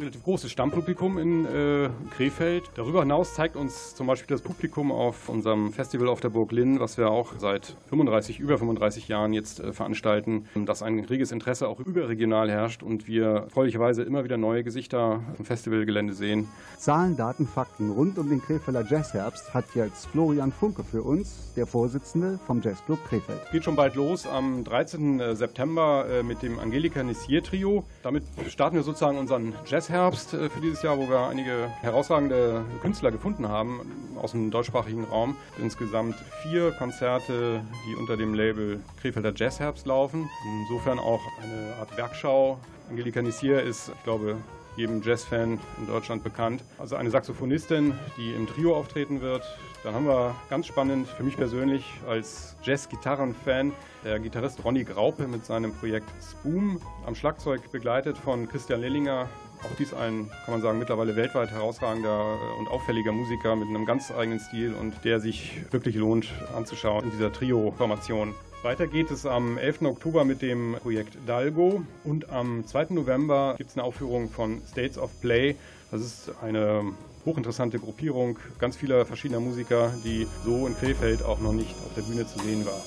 relativ 0.00 0.24
großes 0.24 0.50
Stammpublikum 0.50 1.18
in 1.18 1.44
äh, 1.44 1.90
Krefeld. 2.16 2.70
Darüber 2.74 3.00
hinaus 3.00 3.34
zeigt 3.34 3.56
uns 3.56 3.94
zum 3.94 4.06
Beispiel 4.06 4.34
das 4.34 4.42
Publikum 4.42 4.90
auf 4.90 5.28
unserem 5.28 5.72
Festival 5.72 6.08
auf 6.08 6.20
der 6.20 6.30
Burg 6.30 6.52
Linn, 6.52 6.80
was 6.80 6.96
wir 6.96 7.10
auch 7.10 7.34
seit 7.38 7.76
35, 7.90 8.40
über 8.40 8.56
35 8.58 9.08
Jahren 9.08 9.32
jetzt 9.32 9.60
äh, 9.60 9.72
veranstalten, 9.72 10.46
dass 10.54 10.82
ein 10.82 11.00
reges 11.00 11.32
Interesse 11.32 11.68
auch 11.68 11.80
überregional 11.80 12.50
herrscht 12.50 12.82
und 12.82 13.06
wir 13.06 13.46
freundlicherweise 13.48 14.02
immer 14.02 14.24
wieder 14.24 14.38
neue 14.38 14.64
Gesichter 14.64 15.22
im 15.38 15.44
Festivalgelände 15.44 16.14
sehen. 16.14 16.48
Zahlen, 16.78 17.16
Daten, 17.16 17.46
Fakten 17.46 17.90
rund 17.90 18.18
um 18.18 18.30
den 18.30 18.40
Krefelder 18.40 18.84
Jazzherbst 18.88 19.52
hat 19.52 19.66
jetzt 19.74 20.06
Florian 20.06 20.52
Funke 20.52 20.82
für 20.82 21.02
uns, 21.02 21.52
der 21.56 21.66
Vorsitzende 21.66 22.38
vom 22.46 22.62
Jazzclub 22.62 23.04
Krefeld. 23.06 23.40
Geht 23.52 23.64
schon 23.64 23.76
bald 23.76 23.94
los 23.96 24.26
am 24.26 24.64
13. 24.64 25.20
Äh, 25.20 25.36
September 25.36 26.06
äh, 26.10 26.22
mit 26.22 26.42
dem 26.42 26.58
Angelika 26.58 27.02
Nissier 27.02 27.42
Trio. 27.42 27.84
Damit 28.02 28.24
starten 28.48 28.76
wir 28.76 28.82
sozusagen 28.82 29.18
unseren 29.18 29.54
Jazzherbst 29.66 29.89
äh, 29.90 30.48
für 30.48 30.60
dieses 30.60 30.82
Jahr, 30.82 30.98
wo 30.98 31.08
wir 31.08 31.28
einige 31.28 31.68
herausragende 31.80 32.64
Künstler 32.80 33.10
gefunden 33.10 33.48
haben 33.48 33.80
aus 34.20 34.32
dem 34.32 34.50
deutschsprachigen 34.50 35.04
Raum. 35.04 35.36
Insgesamt 35.58 36.14
vier 36.42 36.72
Konzerte, 36.72 37.62
die 37.86 37.96
unter 37.96 38.16
dem 38.16 38.34
Label 38.34 38.80
Krefelder 39.00 39.32
Jazzherbst 39.34 39.86
laufen. 39.86 40.28
Insofern 40.62 40.98
auch 40.98 41.20
eine 41.42 41.74
Art 41.76 41.96
Werkschau. 41.96 42.58
Angelika 42.88 43.20
Nissier 43.20 43.62
ist, 43.62 43.88
ich 43.88 44.04
glaube, 44.04 44.36
jedem 44.76 45.02
Jazzfan 45.02 45.58
in 45.78 45.86
Deutschland 45.86 46.22
bekannt. 46.22 46.62
Also 46.78 46.96
eine 46.96 47.10
Saxophonistin, 47.10 47.94
die 48.16 48.32
im 48.32 48.46
Trio 48.46 48.76
auftreten 48.76 49.20
wird. 49.20 49.42
Dann 49.82 49.94
haben 49.94 50.06
wir 50.06 50.34
ganz 50.50 50.66
spannend 50.66 51.08
für 51.08 51.22
mich 51.22 51.36
persönlich 51.36 51.84
als 52.06 52.56
Jazz-Gitarren-Fan 52.62 53.72
der 54.04 54.18
Gitarrist 54.18 54.64
Ronny 54.64 54.84
Graupe 54.84 55.26
mit 55.26 55.44
seinem 55.44 55.72
Projekt 55.74 56.08
Spoom 56.22 56.80
am 57.06 57.14
Schlagzeug 57.14 57.70
begleitet 57.72 58.16
von 58.18 58.48
Christian 58.48 58.80
Lillinger. 58.80 59.28
Auch 59.62 59.76
dies 59.78 59.92
ein, 59.92 60.30
kann 60.44 60.54
man 60.54 60.62
sagen, 60.62 60.78
mittlerweile 60.78 61.16
weltweit 61.16 61.50
herausragender 61.50 62.38
und 62.58 62.68
auffälliger 62.68 63.12
Musiker 63.12 63.56
mit 63.56 63.68
einem 63.68 63.84
ganz 63.84 64.10
eigenen 64.10 64.40
Stil 64.40 64.72
und 64.72 65.04
der 65.04 65.20
sich 65.20 65.60
wirklich 65.70 65.96
lohnt 65.96 66.28
anzuschauen 66.56 67.04
in 67.04 67.10
dieser 67.10 67.32
Trio-Formation. 67.32 68.34
Weiter 68.62 68.86
geht 68.86 69.10
es 69.10 69.24
am 69.24 69.56
11. 69.56 69.82
Oktober 69.82 70.24
mit 70.24 70.42
dem 70.42 70.76
Projekt 70.82 71.16
Dalgo 71.26 71.82
und 72.04 72.30
am 72.30 72.66
2. 72.66 72.88
November 72.90 73.54
gibt 73.56 73.70
es 73.70 73.76
eine 73.76 73.84
Aufführung 73.84 74.28
von 74.28 74.60
States 74.70 74.98
of 74.98 75.10
Play. 75.20 75.56
Das 75.90 76.02
ist 76.02 76.30
eine 76.42 76.84
hochinteressante 77.24 77.78
Gruppierung 77.78 78.38
ganz 78.58 78.76
vieler 78.76 79.06
verschiedener 79.06 79.40
Musiker, 79.40 79.92
die 80.04 80.26
so 80.44 80.66
in 80.66 80.76
Krefeld 80.76 81.22
auch 81.22 81.40
noch 81.40 81.52
nicht 81.52 81.74
auf 81.86 81.94
der 81.94 82.02
Bühne 82.02 82.26
zu 82.26 82.38
sehen 82.40 82.66
war. 82.66 82.82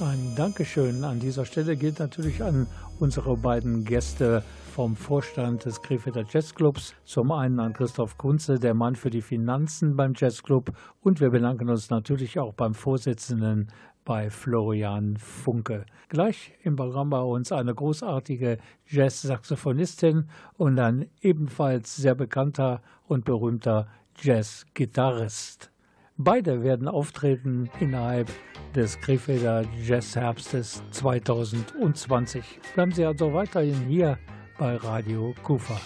Ein 0.00 0.36
Dankeschön 0.36 1.02
an 1.02 1.18
dieser 1.18 1.44
Stelle 1.44 1.76
geht 1.76 1.98
natürlich 1.98 2.40
an 2.40 2.68
unsere 3.00 3.36
beiden 3.36 3.82
Gäste 3.82 4.44
vom 4.72 4.94
Vorstand 4.94 5.64
des 5.64 5.82
Krefelder 5.82 6.22
Jazzclubs. 6.30 6.94
Zum 7.04 7.32
einen 7.32 7.58
an 7.58 7.72
Christoph 7.72 8.16
Kunze, 8.16 8.60
der 8.60 8.74
Mann 8.74 8.94
für 8.94 9.10
die 9.10 9.22
Finanzen 9.22 9.96
beim 9.96 10.12
Jazzclub. 10.14 10.70
Und 11.00 11.20
wir 11.20 11.30
bedanken 11.30 11.68
uns 11.68 11.90
natürlich 11.90 12.38
auch 12.38 12.54
beim 12.54 12.74
Vorsitzenden 12.74 13.72
bei 14.04 14.30
Florian 14.30 15.16
Funke. 15.16 15.84
Gleich 16.08 16.52
im 16.62 16.76
Programm 16.76 17.10
bei 17.10 17.20
uns 17.20 17.50
eine 17.50 17.74
großartige 17.74 18.58
Jazz-Saxophonistin 18.86 20.28
und 20.56 20.78
ein 20.78 21.10
ebenfalls 21.22 21.96
sehr 21.96 22.14
bekannter 22.14 22.82
und 23.08 23.24
berühmter 23.24 23.88
Jazz-Gitarrist. 24.22 25.72
Beide 26.20 26.64
werden 26.64 26.88
auftreten 26.88 27.70
innerhalb 27.78 28.28
des 28.74 28.98
Krefelder 28.98 29.64
Jazzherbstes 29.80 30.82
2020. 30.90 32.42
Bleiben 32.74 32.90
Sie 32.90 33.04
also 33.04 33.32
weiterhin 33.32 33.86
hier 33.86 34.18
bei 34.58 34.74
Radio 34.74 35.32
Kufa. 35.44 35.80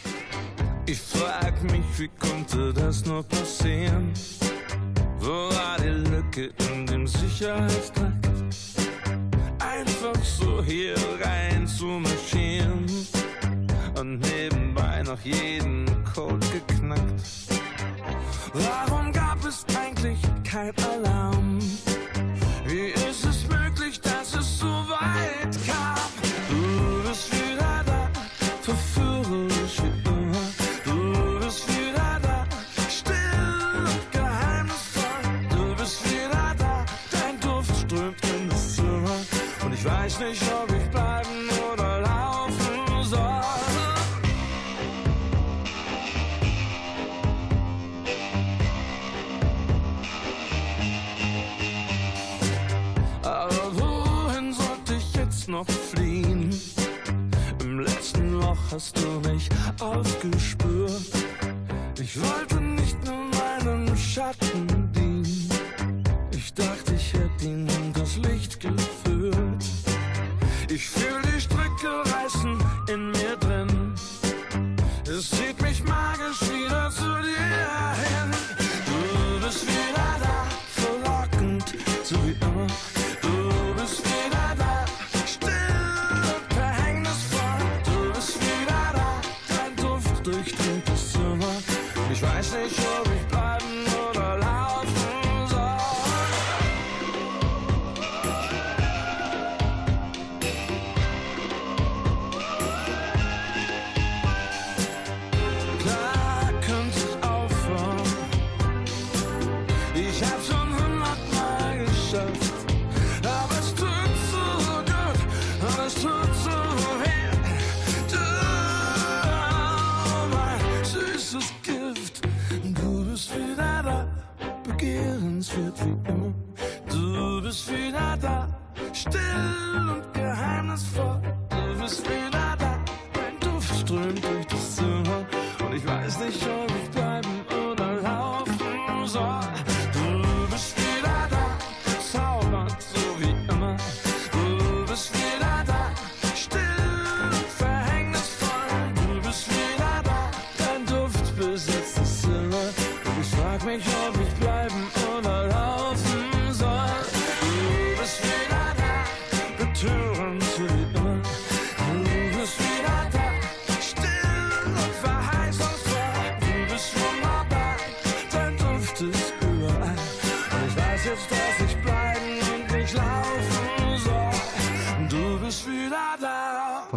Ich 0.86 0.98
frag 0.98 1.62
mich, 1.64 1.84
wie 1.98 2.08
konnte 2.18 2.72
das 2.72 3.04
nur 3.04 3.22
passieren? 3.24 4.10
Wo 5.18 5.50
war 5.54 5.76
die 5.78 6.10
Lücke 6.10 6.50
in 6.72 6.86
dem 6.86 7.06
Sicherheitstrakt? 7.06 8.26
Einfach 9.58 10.24
so 10.24 10.64
hier 10.64 10.94
rein 11.20 11.66
zu 11.66 11.84
marschieren 11.84 12.86
und 14.00 14.20
nebenbei 14.20 15.02
noch 15.02 15.20
jeden 15.20 15.84
Code 16.14 16.46
geknackt. 16.48 17.41
Warum 18.54 19.12
gab 19.12 19.42
es 19.46 19.64
eigentlich 19.74 20.18
kein 20.44 20.72
Alarm? 20.84 21.58
Wie 22.66 22.88
ist 22.88 23.24
es 23.24 23.48
möglich, 23.48 23.98
dass 24.00 24.34
es 24.34 24.58
so 24.58 24.66
weit 24.66 25.56
kam? 25.66 25.98
Du 26.50 27.08
bist 27.08 27.32
wieder 27.32 27.82
da, 27.86 28.10
verführerisch 28.60 29.78
wie 29.82 30.08
immer. 30.08 30.46
Du 30.84 31.38
bist 31.44 31.66
wieder 31.68 32.20
da, 32.22 32.46
still 32.90 33.86
und 33.86 34.12
geheimnisvoll. 34.12 35.22
Du 35.48 35.74
bist 35.74 36.04
wieder 36.10 36.54
da, 36.58 36.84
dein 37.10 37.40
Duft 37.40 37.74
strömt 37.74 38.24
in 38.36 38.48
das 38.50 38.76
Zimmer. 38.76 39.18
Und 39.64 39.72
ich 39.72 39.84
weiß 39.84 40.18
nicht, 40.20 40.42
ob 40.52 40.61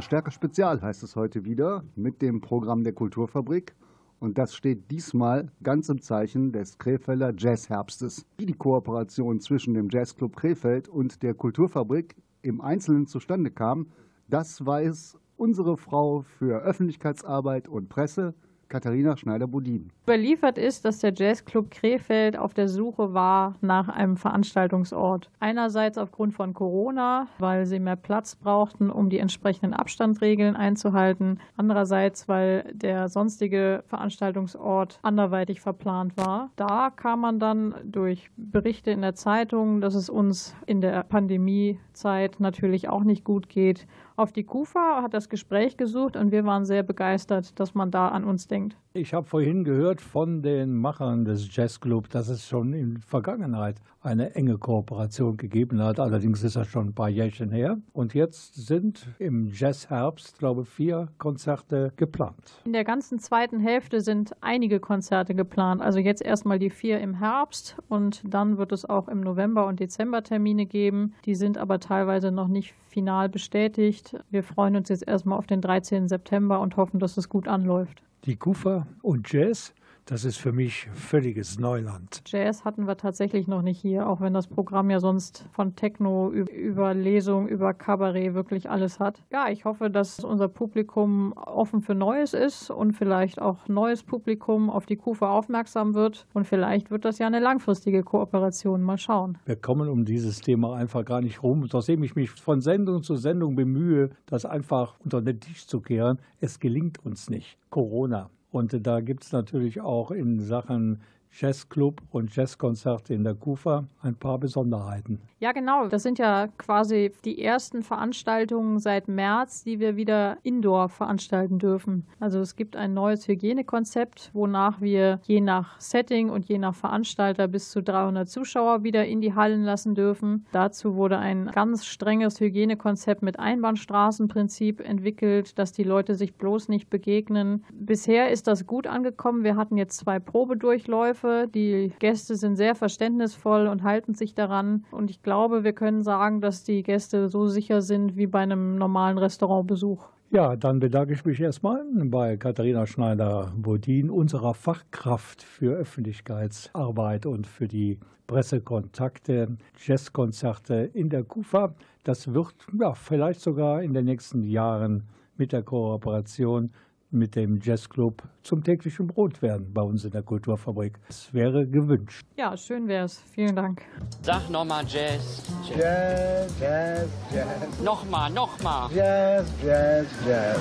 Lautstärke 0.06 0.30
Spezial 0.30 0.84
heißt 0.84 1.02
es 1.02 1.16
heute 1.16 1.46
wieder 1.46 1.84
mit 1.96 2.22
dem 2.22 2.40
Programm 2.40 2.84
der 2.84 2.94
Kulturfabrik. 2.94 3.74
Und 4.20 4.38
das 4.38 4.54
steht 4.54 4.92
diesmal 4.92 5.52
ganz 5.64 5.90
im 5.90 6.00
Zeichen 6.00 6.52
des 6.52 6.78
Krefelder 6.78 7.34
Jazzherbstes. 7.36 8.24
Wie 8.38 8.46
die 8.46 8.54
Kooperation 8.54 9.40
zwischen 9.40 9.74
dem 9.74 9.90
Jazzclub 9.90 10.36
Krefeld 10.36 10.88
und 10.88 11.24
der 11.24 11.34
Kulturfabrik 11.34 12.16
im 12.44 12.62
Einzelnen 12.62 13.08
zustande 13.08 13.50
kam, 13.50 13.88
das 14.28 14.64
weiß 14.64 15.18
unsere 15.38 15.76
Frau 15.76 16.22
für 16.22 16.60
Öffentlichkeitsarbeit 16.60 17.68
und 17.68 17.90
Presse, 17.90 18.36
Katharina 18.70 19.16
Schneider-Bodin. 19.16 19.92
Überliefert 20.04 20.58
ist, 20.58 20.86
dass 20.86 21.00
der 21.00 21.14
Jazzclub 21.14 21.72
Krefeld 21.72 22.38
auf 22.38 22.54
der 22.54 22.68
Suche 22.68 23.14
war 23.14 23.56
nach 23.62 23.90
einem 23.90 24.18
Veranstaltungsort. 24.18 25.30
Einerseits 25.40 25.98
aufgrund 25.98 26.34
von 26.34 26.54
Corona, 26.54 27.28
weil 27.40 27.66
sie 27.66 27.80
mehr 27.80 27.96
Platz 27.96 28.36
brauchten, 28.36 28.90
um 28.90 29.10
die 29.10 29.20
entsprechenden 29.20 29.74
Abstandsregeln 29.74 30.56
einzuhalten. 30.56 31.40
Andererseits, 31.58 32.28
weil 32.28 32.72
der 32.74 33.08
sonstige 33.10 33.84
Veranstaltungsort 33.88 35.00
anderweitig 35.02 35.62
verplant 35.62 36.18
war. 36.18 36.52
Da 36.56 36.90
kam 36.90 37.22
man 37.22 37.40
dann 37.40 37.76
durch 37.84 38.30
Berichte 38.38 38.92
in 38.92 39.02
der 39.02 39.16
Zeitung, 39.16 39.82
dass 39.82 39.96
es 39.96 40.10
uns 40.10 40.56
in 40.66 40.82
der 40.82 41.04
Pandemiezeit 41.04 42.40
natürlich 42.40 42.90
auch 42.90 43.04
nicht 43.04 43.24
gut 43.24 43.50
geht, 43.50 43.88
auf 44.16 44.32
die 44.32 44.44
Kufa, 44.44 45.02
hat 45.02 45.14
das 45.14 45.30
Gespräch 45.30 45.78
gesucht 45.78 46.16
und 46.16 46.32
wir 46.32 46.46
waren 46.46 46.66
sehr 46.66 46.84
begeistert, 46.84 47.60
dass 47.60 47.76
man 47.76 47.92
da 47.92 48.10
an 48.10 48.24
uns 48.24 48.48
denkt. 48.48 48.78
Ich 48.94 49.14
habe 49.14 49.28
vorhin 49.28 49.64
gehört 49.64 50.02
von 50.02 50.42
den 50.42 50.76
Machern 50.76 51.26
des 51.26 51.54
Jazzclub, 51.56 52.10
dass 52.10 52.30
es 52.30 52.48
schon 52.48 52.74
in 52.74 52.98
Vergangenheit 53.00 53.82
eine 54.06 54.36
enge 54.36 54.58
Kooperation 54.58 55.38
gegeben 55.38 55.82
hat. 55.82 56.00
Allerdings 56.00 56.44
ist 56.44 56.56
das 56.56 56.68
schon 56.68 56.88
ein 56.88 56.94
paar 56.94 57.10
Jährchen 57.10 57.52
her. 57.52 57.78
Und 57.94 58.14
jetzt 58.14 58.56
sind 58.56 59.08
im 59.20 59.50
Jazzherbst, 59.52 60.38
glaube 60.38 60.62
ich, 60.62 60.70
vier 60.70 61.10
Konzerte 61.18 61.92
geplant. 61.96 62.62
In 62.66 62.74
der 62.74 62.84
ganzen 62.84 63.20
zweiten 63.20 63.60
Hälfte 63.60 64.02
sind 64.02 64.36
einige 64.42 64.80
Konzerte 64.80 65.34
geplant. 65.34 65.82
Also 65.82 66.00
jetzt 66.00 66.22
erstmal 66.22 66.60
die 66.60 66.70
vier 66.70 67.00
im 67.00 67.16
Herbst 67.16 67.78
und 67.90 68.22
dann 68.26 68.58
wird 68.58 68.72
es 68.72 68.86
auch 68.86 69.08
im 69.08 69.22
November 69.22 69.66
und 69.68 69.80
Dezember 69.80 70.24
Termine 70.24 70.66
geben. 70.66 71.14
Die 71.26 71.36
sind 71.36 71.58
aber 71.58 71.80
teilweise 71.80 72.32
noch 72.32 72.48
nicht 72.48 72.76
final 72.88 73.30
bestätigt. 73.30 74.16
Wir 74.30 74.44
freuen 74.44 74.76
uns 74.76 74.90
jetzt 74.90 75.08
erstmal 75.08 75.38
auf 75.38 75.48
den 75.48 75.62
13. 75.62 76.08
September 76.08 76.60
und 76.60 76.78
hoffen, 76.78 77.00
dass 77.00 77.18
es 77.18 77.30
gut 77.30 77.48
anläuft. 77.48 78.04
Die 78.26 78.36
Kufa 78.36 78.88
und 79.02 79.32
Jazz 79.32 79.74
das 80.06 80.24
ist 80.24 80.38
für 80.38 80.52
mich 80.52 80.88
völliges 80.94 81.58
Neuland. 81.60 82.22
Jazz 82.28 82.64
hatten 82.64 82.86
wir 82.86 82.96
tatsächlich 82.96 83.48
noch 83.48 83.64
nicht 83.64 83.80
hier, 83.80 84.08
auch 84.08 84.22
wenn 84.22 84.34
das 84.34 84.48
Programm 84.48 84.92
ja 84.92 85.00
sonst 85.00 85.46
von 85.52 85.76
Techno 85.76 86.32
über 86.32 86.94
Lesung, 86.94 87.48
über 87.48 87.74
Kabarett 87.74 88.36
wirklich 88.36 88.70
alles 88.70 89.00
hat. 89.00 89.24
Ja, 89.32 89.50
ich 89.50 89.66
hoffe, 89.66 89.90
dass 89.90 90.20
unser 90.20 90.48
Publikum 90.48 91.34
offen 91.34 91.82
für 91.82 91.96
Neues 91.96 92.34
ist 92.34 92.70
und 92.70 92.94
vielleicht 92.94 93.42
auch 93.42 93.68
neues 93.68 94.04
Publikum 94.04 94.70
auf 94.70 94.86
die 94.86 94.96
Kufa 94.96 95.32
aufmerksam 95.32 95.96
wird. 95.96 96.28
Und 96.34 96.46
vielleicht 96.46 96.92
wird 96.92 97.04
das 97.04 97.18
ja 97.18 97.26
eine 97.26 97.40
langfristige 97.40 98.04
Kooperation. 98.04 98.84
Mal 98.84 99.00
schauen. 99.00 99.40
Wir 99.46 99.56
kommen 99.56 99.90
um 99.90 100.06
dieses 100.06 100.42
Thema 100.42 100.76
einfach 100.76 101.04
gar 101.04 101.22
nicht 101.22 101.42
rum. 101.42 101.68
Trotzdem 101.68 102.04
ich 102.04 102.16
mich 102.16 102.30
von 102.30 102.62
Sendung 102.62 103.02
zu 103.02 103.16
Sendung 103.16 103.56
bemühe, 103.56 104.12
das 104.28 104.46
einfach 104.46 104.96
unter 105.04 105.22
den 105.22 105.40
Tisch 105.40 105.66
zu 105.66 105.82
kehren. 105.82 106.20
Es 106.40 106.60
gelingt 106.60 107.04
uns 107.04 107.30
nicht. 107.30 107.58
Corona. 107.72 108.30
Und 108.56 108.88
da 108.88 109.02
gibt 109.02 109.26
es 109.26 109.34
natürlich 109.34 109.82
auch 109.82 110.12
in 110.12 110.40
Sachen 110.40 111.02
Jazzclub 111.38 112.02
und 112.12 112.34
Jazzkonzerte 112.36 113.14
in 113.14 113.24
der 113.24 113.36
Kufa 113.36 113.86
ein 114.02 114.16
paar 114.16 114.38
Besonderheiten. 114.38 115.20
Ja, 115.40 115.52
genau. 115.52 115.88
Das 115.88 116.04
sind 116.04 116.18
ja 116.18 116.48
quasi 116.58 117.12
die 117.26 117.42
ersten 117.44 117.84
Veranstaltungen 117.84 118.80
seit 118.80 119.08
März, 119.08 119.64
die 119.64 119.80
wir 119.80 119.98
wieder 119.98 120.38
indoor 120.44 120.88
veranstalten 120.90 121.60
dürfen. 121.60 122.06
Also 122.20 122.40
es 122.40 122.56
gibt 122.56 122.76
ein 122.78 122.94
neues 122.94 123.28
Hygienekonzept, 123.28 124.32
wonach 124.34 124.80
wir 124.80 125.20
je 125.24 125.42
nach 125.42 125.80
Setting 125.80 126.30
und 126.30 126.46
je 126.46 126.58
nach 126.58 126.74
Veranstalter 126.74 127.48
bis 127.48 127.70
zu 127.70 127.84
300 127.84 128.30
Zuschauer 128.30 128.84
wieder 128.84 129.06
in 129.06 129.20
die 129.20 129.36
Hallen 129.36 129.64
lassen 129.64 129.94
dürfen. 129.94 130.46
Dazu 130.54 130.96
wurde 130.96 131.18
ein 131.20 131.48
ganz 131.48 131.86
strenges 131.86 132.40
Hygienekonzept 132.40 133.22
mit 133.22 133.40
Einbahnstraßenprinzip 133.40 134.80
entwickelt, 134.80 135.60
dass 135.60 135.74
die 135.74 135.84
Leute 135.84 136.16
sich 136.16 136.36
bloß 136.36 136.70
nicht 136.70 136.90
begegnen. 136.90 137.66
Bisher 137.74 138.32
ist 138.32 138.48
das 138.48 138.66
gut 138.66 138.88
angekommen. 138.88 139.44
Wir 139.44 139.58
hatten 139.58 139.76
jetzt 139.76 139.98
zwei 139.98 140.20
Probedurchläufe 140.20 141.25
Begriffe. 141.26 141.48
Die 141.54 141.92
Gäste 142.00 142.36
sind 142.36 142.56
sehr 142.56 142.76
verständnisvoll 142.76 143.68
und 143.68 143.84
halten 143.84 144.14
sich 144.14 144.36
daran. 144.36 144.86
Und 144.92 145.10
ich 145.10 145.22
glaube, 145.24 145.64
wir 145.64 145.74
können 145.74 146.04
sagen, 146.04 146.42
dass 146.42 146.64
die 146.64 146.84
Gäste 146.84 147.30
so 147.30 147.48
sicher 147.48 147.82
sind 147.82 148.16
wie 148.16 148.28
bei 148.28 148.40
einem 148.40 148.78
normalen 148.78 149.18
Restaurantbesuch. 149.18 150.10
Ja, 150.32 150.56
dann 150.56 150.80
bedanke 150.80 151.14
ich 151.14 151.24
mich 151.24 151.40
erstmal 151.40 151.84
bei 152.06 152.36
Katharina 152.36 152.88
Schneider-Bodin, 152.88 154.10
unserer 154.10 154.54
Fachkraft 154.54 155.44
für 155.44 155.76
Öffentlichkeitsarbeit 155.76 157.26
und 157.26 157.48
für 157.48 157.68
die 157.68 158.00
Pressekontakte, 158.28 159.56
Jazzkonzerte 159.78 160.90
in 160.94 161.10
der 161.10 161.24
KUFA. 161.24 161.76
Das 162.04 162.34
wird 162.34 162.56
ja, 162.80 162.94
vielleicht 162.94 163.40
sogar 163.40 163.84
in 163.84 163.94
den 163.94 164.06
nächsten 164.06 164.44
Jahren 164.44 165.04
mit 165.38 165.52
der 165.52 165.62
Kooperation 165.62 166.72
mit 167.12 167.36
dem 167.36 167.60
Jazzclub 167.62 168.24
zum 168.44 168.64
täglichen 168.64 169.08
Brot 169.08 169.42
werden 169.42 169.74
bei 169.74 169.82
uns 169.82 170.04
in 170.06 170.12
der 170.12 170.24
Kulturfabrik. 170.24 171.00
Es 171.08 171.34
wäre 171.34 171.68
gewünscht. 171.68 172.26
Ja, 172.38 172.56
schön 172.58 172.88
wäre 172.88 173.06
es. 173.06 173.22
Vielen 173.34 173.56
Dank. 173.56 173.82
Sag 174.22 174.50
nochmal 174.50 174.84
Jazz. 174.88 175.44
Jazz, 175.70 176.54
Jazz, 176.60 177.10
Jazz. 177.34 177.82
Nochmal, 177.84 178.30
nochmal. 178.32 178.90
Jazz, 178.94 179.52
Jazz, 179.64 180.08
Jazz. 180.28 180.60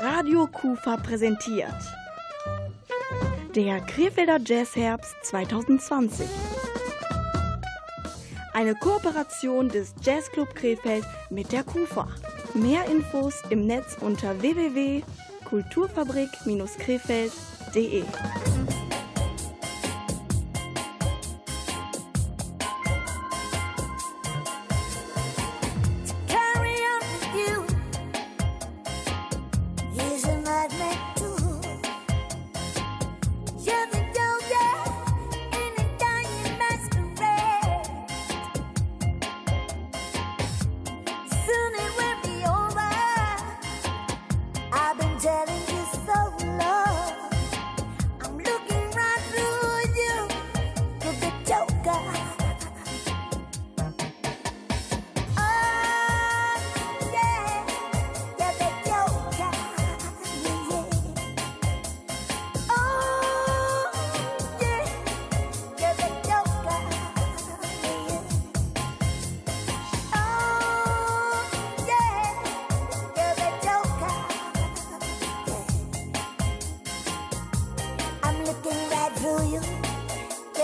Radio 0.00 0.46
Kufa 0.46 0.96
präsentiert. 0.96 1.74
Der 3.56 3.80
Krefelder 3.80 4.38
Jazzherbst 4.44 5.16
2020. 5.22 6.28
Eine 8.52 8.74
Kooperation 8.74 9.68
des 9.68 9.94
Jazzclub 10.02 10.54
Krefeld 10.54 11.04
mit 11.30 11.52
der 11.52 11.64
KUFA. 11.64 12.08
Mehr 12.54 12.86
Infos 12.86 13.42
im 13.50 13.66
Netz 13.66 13.96
unter 14.00 14.40
www.kulturfabrik-krefeld.de. 14.40 15.27
Carry 17.68 18.77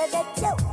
You're 0.04 0.22
the 0.22 0.63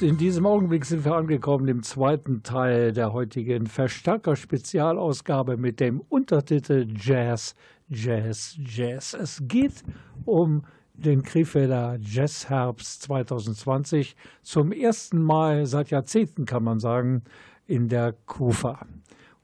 In 0.00 0.16
diesem 0.16 0.46
Augenblick 0.46 0.84
sind 0.84 1.04
wir 1.04 1.16
angekommen 1.16 1.66
im 1.66 1.82
zweiten 1.82 2.44
Teil 2.44 2.92
der 2.92 3.12
heutigen 3.12 3.66
Verstärker-Spezialausgabe 3.66 5.56
mit 5.56 5.80
dem 5.80 6.00
Untertitel 6.08 6.86
Jazz, 6.96 7.56
Jazz, 7.88 8.56
Jazz. 8.64 9.12
Es 9.14 9.42
geht 9.48 9.82
um 10.24 10.62
den 10.94 11.24
Krefelder 11.24 11.98
Jazzherbst 12.00 13.02
2020 13.02 14.14
zum 14.42 14.70
ersten 14.70 15.20
Mal 15.20 15.66
seit 15.66 15.90
Jahrzehnten, 15.90 16.44
kann 16.44 16.62
man 16.62 16.78
sagen, 16.78 17.24
in 17.66 17.88
der 17.88 18.12
Kufa. 18.12 18.86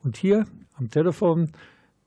Und 0.04 0.16
hier 0.16 0.44
am 0.74 0.88
Telefon, 0.88 1.50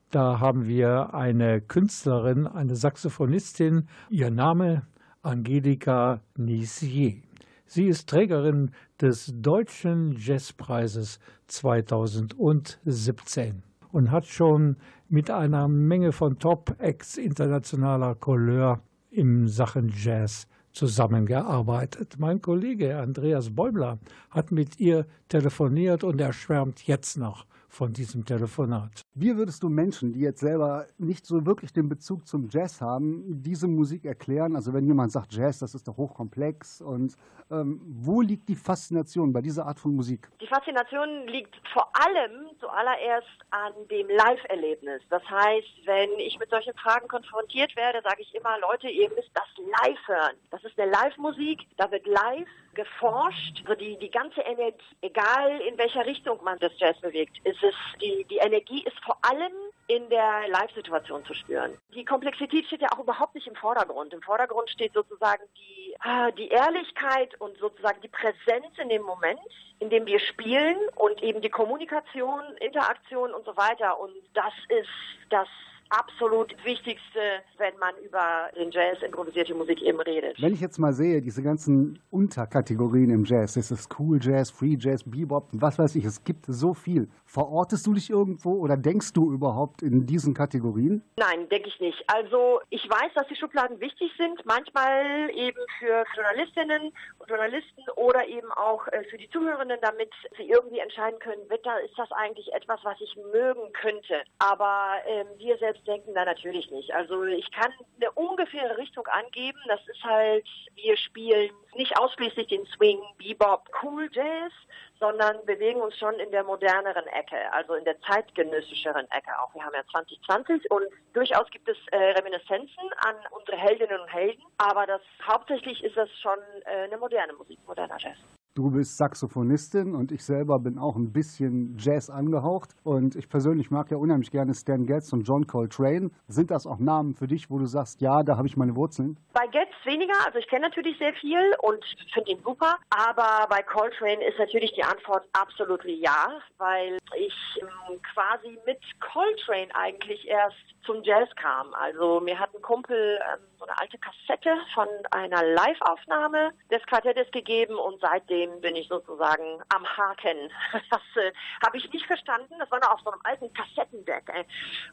da 0.10 0.40
haben 0.40 0.68
wir 0.68 1.14
eine 1.14 1.60
Künstlerin, 1.60 2.48
eine 2.48 2.78
Saxophonistin, 2.78 3.90
ihr 4.10 4.32
Name 4.32 4.84
Angelika 5.22 6.22
Nissier. 6.38 7.27
Sie 7.70 7.88
ist 7.88 8.08
Trägerin 8.08 8.72
des 9.02 9.34
Deutschen 9.36 10.16
Jazzpreises 10.18 11.20
2017 11.48 13.62
und 13.92 14.10
hat 14.10 14.26
schon 14.26 14.78
mit 15.10 15.30
einer 15.30 15.68
Menge 15.68 16.14
von 16.14 16.40
Top-Acts 16.40 17.18
internationaler 17.18 18.16
Couleur 18.16 18.80
im 19.12 19.50
Sachen 19.50 19.92
Jazz 19.94 20.48
zusammengearbeitet. 20.72 22.16
Mein 22.18 22.42
Kollege 22.42 22.98
Andreas 22.98 23.54
Bäumler 23.54 24.00
hat 24.30 24.54
mit 24.54 24.80
ihr 24.80 25.06
telefoniert 25.28 26.06
und 26.06 26.22
er 26.22 26.32
schwärmt 26.32 26.88
jetzt 26.88 27.18
noch 27.18 27.46
von 27.78 27.94
diesem 27.94 28.26
Telefonat. 28.26 29.04
Wie 29.14 29.38
würdest 29.38 29.62
du 29.62 29.70
Menschen, 29.70 30.12
die 30.12 30.22
jetzt 30.22 30.40
selber 30.40 30.88
nicht 30.98 31.28
so 31.28 31.46
wirklich 31.46 31.72
den 31.72 31.88
Bezug 31.88 32.26
zum 32.28 32.50
Jazz 32.50 32.82
haben, 32.82 33.24
diese 33.44 33.68
Musik 33.68 34.04
erklären? 34.04 34.56
Also 34.56 34.74
wenn 34.74 34.88
jemand 34.88 35.12
sagt, 35.12 35.32
Jazz, 35.32 35.60
das 35.60 35.76
ist 35.76 35.88
doch 35.88 35.96
hochkomplex 35.96 36.82
und 36.82 37.16
ähm, 37.52 37.80
wo 37.86 38.22
liegt 38.22 38.50
die 38.50 38.56
Faszination 38.56 39.32
bei 39.32 39.42
dieser 39.42 39.68
Art 39.68 39.80
von 39.80 39.96
Musik? 39.96 40.28
Die 40.42 40.48
Faszination 40.48 41.28
liegt 41.28 41.56
vor 41.72 41.88
allem 41.94 42.50
zuallererst 42.60 43.28
an 43.52 43.74
dem 43.92 44.08
Live-Erlebnis. 44.10 45.04
Das 45.12 45.24
heißt, 45.30 45.86
wenn 45.86 46.10
ich 46.18 46.40
mit 46.40 46.50
solchen 46.50 46.74
Fragen 46.74 47.08
konfrontiert 47.08 47.76
werde, 47.76 48.02
sage 48.04 48.24
ich 48.24 48.34
immer, 48.34 48.58
Leute, 48.60 48.90
ihr 48.90 49.10
müsst 49.10 49.30
das 49.36 49.48
live 49.84 50.08
hören. 50.08 50.36
Das 50.50 50.64
ist 50.64 50.80
eine 50.80 50.92
Live-Musik, 50.92 51.60
da 51.78 51.92
wird 51.92 52.08
live 52.08 52.50
geforscht. 52.74 53.62
Also 53.64 53.76
die, 53.76 53.98
die 53.98 54.10
ganze 54.10 54.42
Energie, 54.42 54.78
egal 55.02 55.62
in 55.62 55.78
welcher 55.78 56.06
Richtung 56.06 56.44
man 56.44 56.60
das 56.60 56.72
Jazz 56.78 57.00
bewegt, 57.02 57.38
ist 57.46 57.62
es, 57.64 57.76
die, 58.02 58.26
die 58.30 58.38
Energie 58.38 58.84
ist 58.84 58.98
vor 59.04 59.18
allem 59.22 59.52
in 59.88 60.10
der 60.10 60.48
Live-Situation 60.50 61.26
zu 61.26 61.34
spüren. 61.34 61.78
Die 61.94 62.04
Komplexität 62.04 62.66
steht 62.66 62.82
ja 62.82 62.90
auch 62.94 63.00
überhaupt 63.00 63.36
nicht 63.36 63.48
im 63.48 63.56
Vordergrund. 63.56 64.14
Im 64.14 64.22
Vordergrund 64.22 64.70
steht 64.70 64.94
sozusagen 64.94 65.44
die, 65.56 65.96
ah, 66.02 66.30
die 66.32 66.50
Ehrlichkeit 66.50 67.40
und 67.40 67.58
sozusagen 67.58 68.02
die 68.02 68.10
Präsenz 68.10 68.78
in 68.78 68.90
dem 68.90 69.04
Moment, 69.04 69.40
in 69.80 69.90
dem 69.90 70.06
wir 70.06 70.20
spielen 70.20 70.78
und 70.96 71.24
eben 71.24 71.42
die 71.42 71.50
Kommunikation, 71.50 72.42
Interaktion 72.60 73.34
und 73.34 73.46
so 73.46 73.56
weiter. 73.56 74.00
Und 74.00 74.12
das 74.34 74.54
ist 74.68 74.90
das 75.30 75.48
absolut 75.90 76.56
Wichtigste, 76.64 77.20
wenn 77.58 77.78
man 77.80 77.96
über 78.04 78.50
den 78.56 78.72
Jazz, 78.72 79.02
improvisierte 79.02 79.54
Musik 79.54 79.82
eben 79.82 80.00
redet. 80.00 80.42
Wenn 80.42 80.54
ich 80.54 80.62
jetzt 80.62 80.78
mal 80.78 80.94
sehe, 80.94 81.22
diese 81.22 81.42
ganzen 81.44 82.00
Unterkategorien 82.10 83.10
im 83.10 83.26
Jazz, 83.26 83.56
es 83.56 83.72
ist 83.72 83.90
Cool 83.98 84.20
Jazz, 84.22 84.52
Free 84.52 84.78
Jazz, 84.80 85.04
Bebop, 85.04 85.50
was 85.54 85.80
weiß 85.80 85.96
ich, 85.96 86.06
es 86.06 86.24
gibt 86.24 86.46
so 86.48 86.74
viel. 86.74 87.08
Verortest 87.26 87.86
du 87.88 87.94
dich 87.94 88.10
irgendwo 88.10 88.54
oder 88.54 88.78
denkst 88.78 89.14
du 89.14 89.32
überhaupt 89.32 89.82
in 89.82 90.06
diesen 90.06 90.34
Kategorien? 90.34 91.04
Nein, 91.18 91.48
denke 91.50 91.70
ich 91.70 91.80
nicht. 91.80 92.04
Also 92.08 92.62
ich 92.70 92.84
weiß, 92.90 93.14
dass 93.16 93.28
die 93.28 93.36
Schubladen 93.36 93.80
wichtig 93.80 94.12
sind, 94.18 94.46
manchmal 94.46 95.30
eben 95.34 95.60
für 95.80 96.04
Journalistinnen 96.16 96.94
und 97.20 97.30
Journalisten 97.30 97.84
oder 97.96 98.28
eben 98.28 98.52
auch 98.52 98.88
äh, 98.88 99.04
für 99.10 99.18
die 99.18 99.30
Zuhörenden, 99.30 99.78
damit 99.82 100.12
sie 100.38 100.50
irgendwie 100.50 100.80
entscheiden 100.80 101.20
können, 101.20 101.50
wird 101.50 101.66
da, 101.66 101.78
ist 101.78 101.98
das 101.98 102.12
eigentlich 102.12 102.52
etwas, 102.54 102.80
was 102.84 103.00
ich 103.02 103.16
mögen 103.32 103.72
könnte. 103.74 104.24
Aber 104.40 104.96
ähm, 105.08 105.28
wir 105.38 105.58
selbst 105.58 105.77
denken 105.84 106.14
da 106.14 106.26
natürlich 106.26 106.70
nicht. 106.72 106.94
Also 106.94 107.24
ich 107.24 107.50
kann 107.52 107.72
eine 108.00 108.12
ungefähre 108.12 108.78
Richtung 108.78 109.06
angeben. 109.08 109.60
Das 109.68 109.80
ist 109.88 110.04
halt, 110.04 110.48
wir 110.76 110.98
spielen 110.98 111.52
nicht 111.76 111.98
ausschließlich 111.98 112.48
den 112.48 112.66
Swing, 112.68 113.00
Bebop, 113.18 113.70
Cool 113.82 114.10
Jazz, 114.12 114.52
sondern 115.00 115.46
bewegen 115.46 115.82
uns 115.82 115.98
schon 115.98 116.16
in 116.16 116.32
der 116.32 116.44
moderneren 116.44 117.06
Ecke, 117.08 117.52
also 117.52 117.76
in 117.76 117.86
der 117.86 118.00
zeitgenössischeren 118.02 119.10
Ecke 119.12 119.32
auch. 119.40 119.54
Wir 119.54 119.64
haben 119.64 119.76
ja 119.76 119.86
2020 119.92 120.70
und 120.72 120.86
durchaus 121.14 121.50
gibt 121.52 121.68
es 121.70 121.78
äh, 121.92 121.98
Reminiszenzen 121.98 122.90
an 123.06 123.16
unsere 123.32 123.58
Heldinnen 123.58 124.00
und 124.00 124.12
Helden, 124.14 124.44
aber 124.58 124.86
das 124.86 125.02
hauptsächlich 125.26 125.84
ist 125.84 125.98
das 125.98 126.10
schon 126.20 126.40
äh, 126.66 126.84
eine 126.84 126.98
moderne 126.98 127.34
Musik, 127.34 127.60
moderner 127.68 127.98
Jazz. 128.00 128.18
Du 128.58 128.72
bist 128.72 128.98
Saxophonistin 128.98 129.94
und 129.94 130.12
ich 130.12 130.26
selber 130.26 130.58
bin 130.58 130.80
auch 130.80 130.96
ein 130.96 131.14
bisschen 131.14 131.78
Jazz 131.78 132.10
angehaucht. 132.10 132.72
Und 132.84 133.16
ich 133.16 133.30
persönlich 133.30 133.70
mag 133.70 133.92
ja 133.92 133.98
unheimlich 133.98 134.32
gerne 134.32 134.56
Stan 134.56 134.84
Getz 134.88 135.14
und 135.14 135.28
John 135.28 135.46
Coltrane. 135.46 136.10
Sind 136.28 136.50
das 136.50 136.66
auch 136.66 136.80
Namen 136.80 137.14
für 137.14 137.28
dich, 137.28 137.52
wo 137.52 137.60
du 137.60 137.68
sagst, 137.68 138.02
ja, 138.02 138.24
da 138.24 138.36
habe 138.36 138.48
ich 138.48 138.58
meine 138.58 138.76
Wurzeln? 138.76 139.20
Bei 139.32 139.46
Getz 139.46 139.70
weniger, 139.84 140.16
also 140.26 140.40
ich 140.40 140.48
kenne 140.48 140.66
natürlich 140.66 140.98
sehr 140.98 141.14
viel 141.14 141.54
und 141.62 141.86
finde 142.12 142.32
ihn 142.32 142.40
super. 142.44 142.80
Aber 142.90 143.46
bei 143.48 143.62
Coltrane 143.62 144.28
ist 144.28 144.40
natürlich 144.40 144.74
die 144.74 144.84
Antwort 144.84 145.28
absolut 145.34 145.86
ja, 145.86 146.42
weil 146.58 146.98
ich 147.16 147.36
ähm, 147.62 148.02
quasi 148.12 148.58
mit 148.66 148.80
Coltrane 149.00 149.70
eigentlich 149.76 150.28
erst 150.28 150.58
zum 150.88 151.04
Jazz 151.04 151.30
kam. 151.36 151.74
Also 151.74 152.22
mir 152.22 152.40
hat 152.40 152.56
ein 152.56 152.62
Kumpel 152.62 153.20
ähm, 153.22 153.44
so 153.60 153.66
eine 153.66 153.78
alte 153.78 153.98
Kassette 153.98 154.56
von 154.74 154.88
einer 155.12 155.44
Live-Aufnahme 155.44 156.54
des 156.72 156.82
Quartettes 156.88 157.30
gegeben 157.32 157.76
und 157.76 158.00
seitdem 158.02 158.62
bin 158.62 158.76
ich 158.76 158.88
sozusagen 158.88 159.62
am 159.70 159.86
Haken. 159.86 160.50
Das 160.90 161.02
äh, 161.22 161.34
habe 161.66 161.78
ich 161.78 161.92
nicht 161.92 162.06
verstanden. 162.06 162.56
Das 162.60 162.72
war 162.72 162.80
noch 162.80 162.92
auf 162.92 163.02
so 163.04 163.12
einem 163.12 163.20
alten 163.24 163.52
Kassettendeck. 163.54 164.24
Ey. 164.34 164.46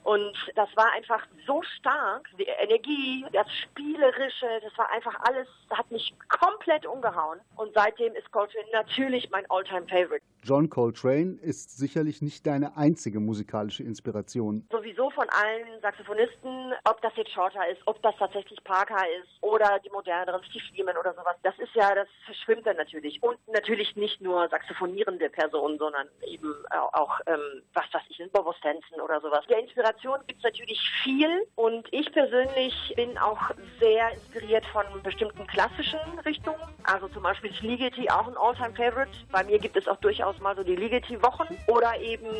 Und 0.02 0.34
das 0.56 0.68
war 0.76 0.92
einfach 0.92 1.24
so 1.46 1.62
stark. 1.78 2.28
Die 2.38 2.44
Energie, 2.44 3.24
das 3.32 3.46
Spielerische, 3.62 4.60
das 4.62 4.76
war 4.76 4.90
einfach 4.90 5.14
alles, 5.20 5.46
hat 5.70 5.88
mich 5.92 6.12
komplett 6.28 6.84
umgehauen. 6.86 7.38
Und 7.56 7.72
seitdem 7.74 8.14
ist 8.14 8.30
Coltrane 8.32 8.66
natürlich 8.72 9.30
mein 9.30 9.48
All-Time-Favorite. 9.50 10.22
John 10.42 10.68
Coltrane 10.68 11.38
ist 11.40 11.78
sicherlich 11.78 12.20
nicht 12.20 12.46
deine 12.46 12.76
einzige 12.76 13.20
musikalische 13.20 13.82
Inspiration. 13.82 14.66
Sowieso 14.70 15.08
von 15.10 15.26
allen 15.30 15.80
Saxophonisten, 15.84 16.72
ob 16.84 17.02
das 17.02 17.12
jetzt 17.16 17.30
Shorter 17.30 17.68
ist, 17.68 17.82
ob 17.84 18.00
das 18.00 18.14
tatsächlich 18.18 18.64
Parker 18.64 19.04
ist 19.20 19.28
oder 19.42 19.78
die 19.84 19.90
moderneren 19.90 20.42
Steve 20.44 20.64
Lehman 20.74 20.96
oder 20.96 21.12
sowas, 21.12 21.36
das 21.42 21.58
ist 21.58 21.74
ja, 21.74 21.94
das 21.94 22.08
verschwimmt 22.24 22.66
dann 22.66 22.78
natürlich. 22.78 23.22
Und 23.22 23.36
natürlich 23.48 23.94
nicht 23.94 24.18
nur 24.22 24.48
saxophonierende 24.48 25.28
Personen, 25.28 25.76
sondern 25.78 26.08
eben 26.22 26.54
auch, 26.70 27.20
ähm, 27.26 27.62
was 27.74 27.84
weiß 27.92 28.02
ich, 28.08 28.14
Bobo 28.32 28.54
Stenson 28.54 28.98
oder 29.02 29.20
sowas. 29.20 29.44
Der 29.50 29.58
Inspiration 29.58 30.20
gibt 30.26 30.38
es 30.38 30.44
natürlich 30.44 30.80
viel 31.02 31.46
und 31.56 31.86
ich 31.92 32.10
persönlich 32.12 32.74
bin 32.96 33.18
auch 33.18 33.50
sehr 33.78 34.10
inspiriert 34.12 34.64
von 34.66 34.84
bestimmten 35.02 35.46
klassischen 35.46 36.00
Richtungen. 36.24 36.62
Also 36.84 37.08
zum 37.08 37.22
Beispiel 37.22 37.50
ist 37.50 37.60
Ligeti 37.60 38.08
auch 38.08 38.26
ein 38.26 38.36
All-Time-Favorite. 38.38 39.10
Bei 39.30 39.44
mir 39.44 39.58
gibt 39.58 39.76
es 39.76 39.86
auch 39.86 39.96
durchaus 39.96 40.38
mal 40.40 40.56
so 40.56 40.62
die 40.62 40.76
Ligeti-Wochen 40.76 41.58
oder 41.68 41.98
eben 42.00 42.30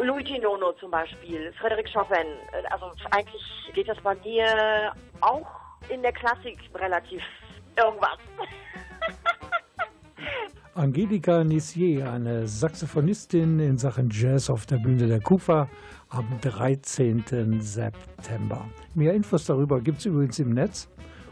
Luigi 0.00 0.38
Nono 0.38 0.72
zum 0.72 0.90
Beispiel, 0.90 1.52
Frédéric 1.60 1.92
Chopin. 1.92 2.26
Also 2.70 2.85
eigentlich 3.10 3.42
geht 3.74 3.88
das 3.88 3.98
bei 4.02 4.14
mir 4.24 4.92
auch 5.20 5.46
in 5.88 6.02
der 6.02 6.12
Klassik 6.12 6.58
relativ 6.74 7.22
irgendwas. 7.76 8.18
Angelika 10.74 11.42
Nissier, 11.42 12.12
eine 12.12 12.46
Saxophonistin 12.46 13.58
in 13.60 13.78
Sachen 13.78 14.10
Jazz 14.10 14.50
auf 14.50 14.66
der 14.66 14.76
Bühne 14.76 15.06
der 15.06 15.20
Kufa 15.20 15.70
am 16.10 16.38
13. 16.42 17.60
September. 17.60 18.68
Mehr 18.94 19.14
Infos 19.14 19.46
darüber 19.46 19.80
gibt 19.80 20.00
es 20.00 20.06
übrigens 20.06 20.38
im 20.38 20.50
Netz 20.50 20.86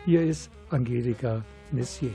Hier 0.05 0.23
ist 0.23 0.49
Angelika 0.69 1.43
Nissier. 1.71 2.13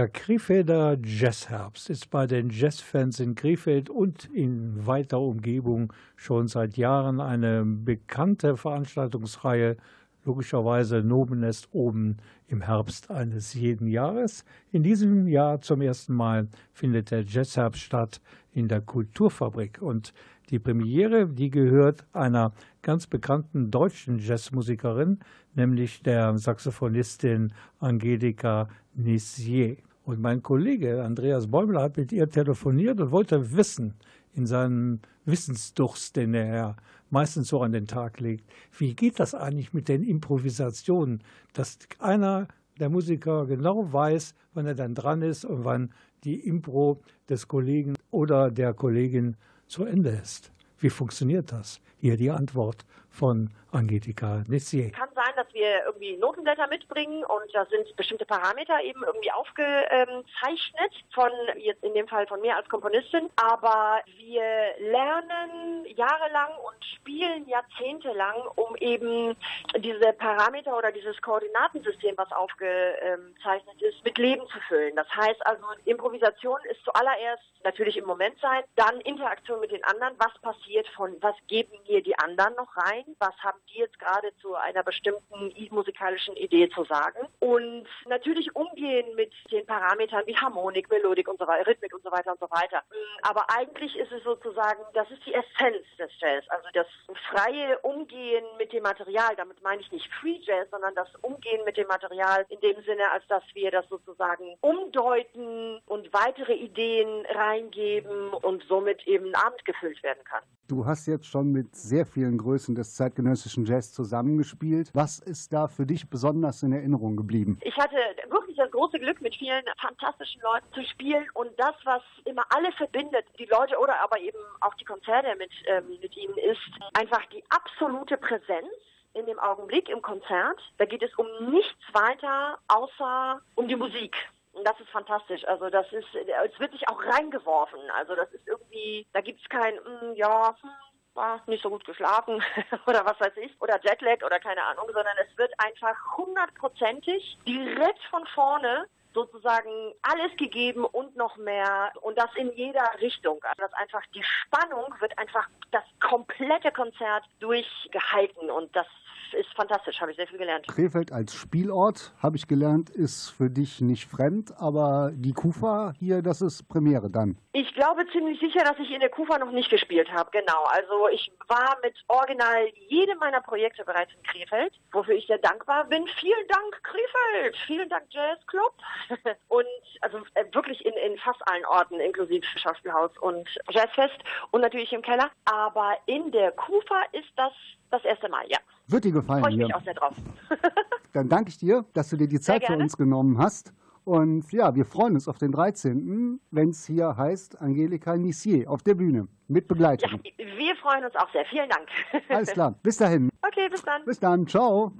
Der 0.00 0.08
Krefelder 0.08 0.96
Jazzherbst 1.04 1.90
ist 1.90 2.08
bei 2.08 2.26
den 2.26 2.48
Jazzfans 2.48 3.20
in 3.20 3.34
Krefeld 3.34 3.90
und 3.90 4.30
in 4.32 4.86
weiter 4.86 5.20
Umgebung 5.20 5.92
schon 6.16 6.48
seit 6.48 6.78
Jahren 6.78 7.20
eine 7.20 7.66
bekannte 7.66 8.56
Veranstaltungsreihe. 8.56 9.76
Logischerweise 10.24 11.02
Nobenest 11.02 11.68
oben 11.72 12.16
im 12.46 12.62
Herbst 12.62 13.10
eines 13.10 13.52
jeden 13.52 13.88
Jahres. 13.88 14.46
In 14.72 14.82
diesem 14.82 15.28
Jahr 15.28 15.60
zum 15.60 15.82
ersten 15.82 16.14
Mal 16.14 16.48
findet 16.72 17.10
der 17.10 17.24
Jazzherbst 17.24 17.82
statt 17.82 18.22
in 18.52 18.68
der 18.68 18.80
Kulturfabrik. 18.80 19.82
Und 19.82 20.14
die 20.48 20.58
Premiere, 20.58 21.26
die 21.26 21.50
gehört 21.50 22.06
einer 22.14 22.54
ganz 22.80 23.06
bekannten 23.06 23.70
deutschen 23.70 24.18
Jazzmusikerin, 24.18 25.18
nämlich 25.54 26.02
der 26.02 26.38
Saxophonistin 26.38 27.52
Angelika 27.80 28.70
Nissier. 28.94 29.76
Und 30.04 30.20
mein 30.20 30.42
Kollege 30.42 31.02
Andreas 31.02 31.46
Bäumler 31.46 31.82
hat 31.82 31.96
mit 31.96 32.12
ihr 32.12 32.28
telefoniert 32.28 33.00
und 33.00 33.10
wollte 33.10 33.54
wissen, 33.56 33.94
in 34.34 34.46
seinem 34.46 35.00
Wissensdurst, 35.24 36.16
den 36.16 36.34
er 36.34 36.76
meistens 37.10 37.48
so 37.48 37.62
an 37.62 37.72
den 37.72 37.86
Tag 37.86 38.20
legt, 38.20 38.48
wie 38.78 38.94
geht 38.94 39.18
das 39.18 39.34
eigentlich 39.34 39.72
mit 39.72 39.88
den 39.88 40.02
Improvisationen, 40.02 41.22
dass 41.52 41.78
einer 41.98 42.46
der 42.78 42.88
Musiker 42.88 43.46
genau 43.46 43.92
weiß, 43.92 44.34
wann 44.54 44.66
er 44.66 44.74
dann 44.74 44.94
dran 44.94 45.22
ist 45.22 45.44
und 45.44 45.64
wann 45.64 45.90
die 46.24 46.46
Impro 46.46 47.02
des 47.28 47.48
Kollegen 47.48 47.94
oder 48.10 48.50
der 48.50 48.74
Kollegin 48.74 49.36
zu 49.66 49.84
Ende 49.84 50.10
ist. 50.10 50.52
Wie 50.78 50.90
funktioniert 50.90 51.52
das? 51.52 51.80
Hier 51.98 52.16
die 52.16 52.30
Antwort 52.30 52.86
von 53.10 53.50
Angelika 53.72 54.42
Nissier. 54.48 54.90
Kann 54.90 55.08
sein, 55.14 55.32
dass 55.36 55.46
wir 55.52 55.84
irgendwie 55.84 56.16
Notenblätter 56.16 56.66
mitbringen 56.66 57.24
und 57.24 57.54
da 57.54 57.64
sind 57.66 57.94
bestimmte 57.96 58.24
Parameter 58.24 58.82
eben 58.82 59.02
irgendwie 59.04 59.30
aufgezeichnet 59.30 60.92
von 61.14 61.30
jetzt 61.56 61.84
in 61.84 61.94
dem 61.94 62.08
Fall 62.08 62.26
von 62.26 62.40
mir 62.40 62.56
als 62.56 62.68
Komponistin. 62.68 63.30
Aber 63.36 64.00
wir 64.18 64.42
lernen 64.78 65.86
jahrelang 65.86 66.50
und 66.66 66.84
spielen 66.84 67.48
jahrzehntelang, 67.48 68.36
um 68.56 68.74
eben 68.76 69.36
diese 69.76 70.12
Parameter 70.14 70.76
oder 70.76 70.90
dieses 70.90 71.20
Koordinatensystem, 71.22 72.14
was 72.16 72.30
aufgezeichnet 72.32 73.80
ist, 73.80 74.04
mit 74.04 74.18
Leben 74.18 74.46
zu 74.48 74.58
füllen. 74.68 74.96
Das 74.96 75.08
heißt 75.14 75.46
also, 75.46 75.64
Improvisation 75.84 76.58
ist 76.70 76.82
zuallererst 76.84 77.42
natürlich 77.62 77.96
im 77.96 78.06
Moment 78.06 78.38
sein, 78.40 78.64
dann 78.76 79.00
Interaktion 79.02 79.60
mit 79.60 79.70
den 79.70 79.84
anderen, 79.84 80.14
was 80.18 80.36
passiert 80.42 80.88
von, 80.88 81.16
was 81.20 81.34
geben 81.46 81.72
mir 81.88 82.02
die 82.02 82.18
anderen 82.18 82.54
noch 82.54 82.76
rein, 82.76 83.04
was 83.18 83.34
haben 83.38 83.58
die 83.68 83.78
jetzt 83.78 83.98
gerade 83.98 84.32
zu 84.40 84.54
einer 84.54 84.82
bestimmten 84.82 85.52
musikalischen 85.70 86.36
Idee 86.36 86.68
zu 86.70 86.84
sagen 86.84 87.26
und 87.40 87.86
natürlich 88.06 88.54
umgehen 88.54 89.14
mit 89.16 89.32
den 89.50 89.66
Parametern 89.66 90.26
wie 90.26 90.36
Harmonik, 90.36 90.90
Melodik 90.90 91.28
und 91.28 91.38
so 91.38 91.46
weiter, 91.46 91.66
Rhythmik 91.66 91.94
und 91.94 92.02
so 92.02 92.10
weiter 92.10 92.32
und 92.32 92.40
so 92.40 92.50
weiter. 92.50 92.82
Aber 93.22 93.44
eigentlich 93.48 93.96
ist 93.96 94.12
es 94.12 94.22
sozusagen, 94.24 94.80
das 94.94 95.10
ist 95.10 95.24
die 95.26 95.34
Essenz 95.34 95.84
des 95.98 96.10
Jazz, 96.18 96.44
also 96.48 96.68
das 96.72 96.86
freie 97.30 97.78
Umgehen 97.80 98.44
mit 98.58 98.72
dem 98.72 98.82
Material. 98.82 99.34
Damit 99.36 99.62
meine 99.62 99.80
ich 99.80 99.90
nicht 99.92 100.08
Free 100.20 100.38
Jazz, 100.42 100.68
sondern 100.70 100.94
das 100.94 101.08
Umgehen 101.22 101.64
mit 101.64 101.76
dem 101.76 101.86
Material 101.86 102.46
in 102.48 102.60
dem 102.60 102.82
Sinne, 102.84 103.10
als 103.12 103.26
dass 103.28 103.42
wir 103.54 103.70
das 103.70 103.88
sozusagen 103.88 104.56
umdeuten 104.60 105.80
und 105.86 106.12
weitere 106.12 106.54
Ideen 106.54 107.26
reingeben 107.26 108.30
und 108.30 108.64
somit 108.68 109.06
eben 109.06 109.26
ein 109.26 109.34
Abend 109.34 109.64
gefüllt 109.64 110.02
werden 110.02 110.22
kann. 110.24 110.42
Du 110.68 110.86
hast 110.86 111.06
jetzt 111.06 111.26
schon 111.26 111.50
mit 111.50 111.74
sehr 111.74 112.06
vielen 112.06 112.38
Größen 112.38 112.76
des 112.76 112.89
zeitgenössischen 112.94 113.64
Jazz 113.64 113.92
zusammengespielt. 113.92 114.90
Was 114.94 115.18
ist 115.18 115.52
da 115.52 115.68
für 115.68 115.86
dich 115.86 116.08
besonders 116.08 116.62
in 116.62 116.72
Erinnerung 116.72 117.16
geblieben? 117.16 117.58
Ich 117.62 117.76
hatte 117.76 117.96
wirklich 118.28 118.56
das 118.56 118.70
große 118.70 118.98
Glück, 118.98 119.20
mit 119.20 119.34
vielen 119.34 119.64
fantastischen 119.80 120.40
Leuten 120.42 120.66
zu 120.72 120.82
spielen 120.84 121.26
und 121.34 121.50
das, 121.58 121.74
was 121.84 122.02
immer 122.24 122.44
alle 122.50 122.72
verbindet, 122.72 123.24
die 123.38 123.46
Leute 123.46 123.78
oder 123.78 124.00
aber 124.00 124.18
eben 124.20 124.38
auch 124.60 124.74
die 124.74 124.84
Konzerte 124.84 125.34
mit, 125.36 125.50
ähm, 125.66 125.84
mit 126.00 126.16
ihnen, 126.16 126.36
ist 126.38 126.60
einfach 126.94 127.24
die 127.26 127.42
absolute 127.50 128.16
Präsenz 128.16 128.68
in 129.14 129.26
dem 129.26 129.38
Augenblick 129.38 129.88
im 129.88 130.02
Konzert. 130.02 130.60
Da 130.78 130.84
geht 130.84 131.02
es 131.02 131.14
um 131.16 131.26
nichts 131.50 131.82
weiter 131.92 132.58
außer 132.68 133.40
um 133.54 133.68
die 133.68 133.76
Musik. 133.76 134.16
Und 134.52 134.66
das 134.66 134.78
ist 134.80 134.90
fantastisch. 134.90 135.44
Also 135.46 135.70
das 135.70 135.86
ist, 135.92 136.08
es 136.14 136.60
wird 136.60 136.72
sich 136.72 136.88
auch 136.88 137.02
reingeworfen. 137.04 137.80
Also 137.96 138.14
das 138.16 138.30
ist 138.32 138.46
irgendwie, 138.46 139.06
da 139.12 139.20
gibt 139.20 139.40
es 139.40 139.48
kein, 139.48 139.74
mm, 139.74 140.14
ja, 140.14 140.54
hm, 140.60 140.70
war 141.14 141.42
nicht 141.46 141.62
so 141.62 141.70
gut 141.70 141.84
geschlafen 141.84 142.42
oder 142.86 143.04
was 143.04 143.20
weiß 143.20 143.36
ich, 143.36 143.60
oder 143.60 143.80
Jetlag 143.82 144.22
oder 144.24 144.38
keine 144.38 144.62
Ahnung, 144.62 144.86
sondern 144.86 145.16
es 145.18 145.38
wird 145.38 145.52
einfach 145.58 145.96
hundertprozentig 146.16 147.38
direkt 147.46 148.02
von 148.10 148.26
vorne 148.26 148.86
sozusagen 149.12 149.92
alles 150.02 150.36
gegeben 150.36 150.84
und 150.84 151.16
noch 151.16 151.36
mehr 151.36 151.92
und 152.02 152.16
das 152.16 152.30
in 152.36 152.52
jeder 152.52 152.88
Richtung. 153.00 153.38
Also 153.42 153.62
das 153.62 153.72
einfach 153.74 154.02
die 154.14 154.22
Spannung 154.22 154.94
wird 155.00 155.16
einfach 155.18 155.48
das 155.72 155.82
komplette 156.00 156.70
Konzert 156.72 157.24
durchgehalten 157.40 158.50
und 158.50 158.74
das 158.76 158.86
ist 159.34 159.48
fantastisch, 159.54 160.00
habe 160.00 160.10
ich 160.10 160.16
sehr 160.16 160.26
viel 160.26 160.38
gelernt. 160.38 160.66
Krefeld 160.68 161.12
als 161.12 161.34
Spielort, 161.34 162.12
habe 162.22 162.36
ich 162.36 162.46
gelernt, 162.48 162.90
ist 162.90 163.30
für 163.30 163.50
dich 163.50 163.80
nicht 163.80 164.06
fremd, 164.06 164.52
aber 164.58 165.10
die 165.14 165.32
Kufa 165.32 165.92
hier, 165.98 166.22
das 166.22 166.40
ist 166.42 166.68
Premiere 166.68 167.10
dann. 167.10 167.36
Ich 167.52 167.74
glaube 167.74 168.06
ziemlich 168.12 168.38
sicher, 168.40 168.62
dass 168.64 168.78
ich 168.78 168.90
in 168.90 169.00
der 169.00 169.08
Kufa 169.08 169.38
noch 169.38 169.50
nicht 169.50 169.70
gespielt 169.70 170.10
habe, 170.12 170.30
genau. 170.30 170.64
Also 170.64 171.08
ich 171.08 171.32
war 171.48 171.76
mit 171.82 171.94
original 172.08 172.68
jedem 172.88 173.18
meiner 173.18 173.40
Projekte 173.40 173.84
bereits 173.84 174.12
in 174.14 174.22
Krefeld, 174.22 174.72
wofür 174.92 175.14
ich 175.14 175.26
sehr 175.26 175.38
dankbar 175.38 175.84
bin. 175.86 176.06
Vielen 176.18 176.46
Dank 176.48 176.82
Krefeld, 176.82 177.56
vielen 177.66 177.88
Dank 177.88 178.04
Jazzclub 178.10 178.74
und 179.48 179.66
also 180.00 180.18
äh, 180.34 180.44
wirklich 180.52 180.84
in, 180.84 180.92
in 180.94 181.18
fast 181.18 181.40
allen 181.48 181.64
Orten, 181.66 182.00
inklusive 182.00 182.46
Schauspielhaus 182.58 183.10
und 183.18 183.48
Jazzfest 183.70 184.18
und 184.50 184.60
natürlich 184.60 184.92
im 184.92 185.02
Keller. 185.02 185.30
Aber 185.44 185.96
in 186.06 186.30
der 186.32 186.52
Kufa 186.52 187.02
ist 187.12 187.30
das 187.36 187.52
das 187.90 188.04
erste 188.04 188.28
Mal, 188.28 188.44
ja. 188.48 188.58
Wird 188.86 189.04
dir 189.04 189.12
gefallen 189.12 189.42
Freue 189.42 189.50
ich 189.52 189.56
hier. 189.56 189.66
mich 189.66 189.74
auch 189.74 189.84
sehr 189.84 189.94
drauf. 189.94 190.16
Dann 191.12 191.28
danke 191.28 191.50
ich 191.50 191.58
dir, 191.58 191.84
dass 191.94 192.08
du 192.08 192.16
dir 192.16 192.28
die 192.28 192.40
Zeit 192.40 192.64
für 192.64 192.76
uns 192.76 192.96
genommen 192.96 193.38
hast. 193.38 193.72
Und 194.04 194.50
ja, 194.52 194.74
wir 194.74 194.84
freuen 194.84 195.14
uns 195.14 195.28
auf 195.28 195.38
den 195.38 195.52
13., 195.52 196.40
wenn 196.50 196.70
es 196.70 196.86
hier 196.86 197.16
heißt 197.16 197.60
Angelika 197.60 198.16
Nissier 198.16 198.68
auf 198.70 198.82
der 198.82 198.94
Bühne 198.94 199.28
mit 199.48 199.68
Begleitung. 199.68 200.20
Wir 200.36 200.76
freuen 200.76 201.04
uns 201.04 201.14
auch 201.16 201.30
sehr. 201.32 201.44
Vielen 201.46 201.68
Dank. 201.68 201.88
Alles 202.28 202.52
klar, 202.52 202.74
bis 202.82 202.96
dahin. 202.96 203.28
Okay, 203.42 203.68
bis 203.68 203.82
dann. 203.82 204.04
Bis 204.04 204.20
dann, 204.20 204.46
ciao. 204.46 204.92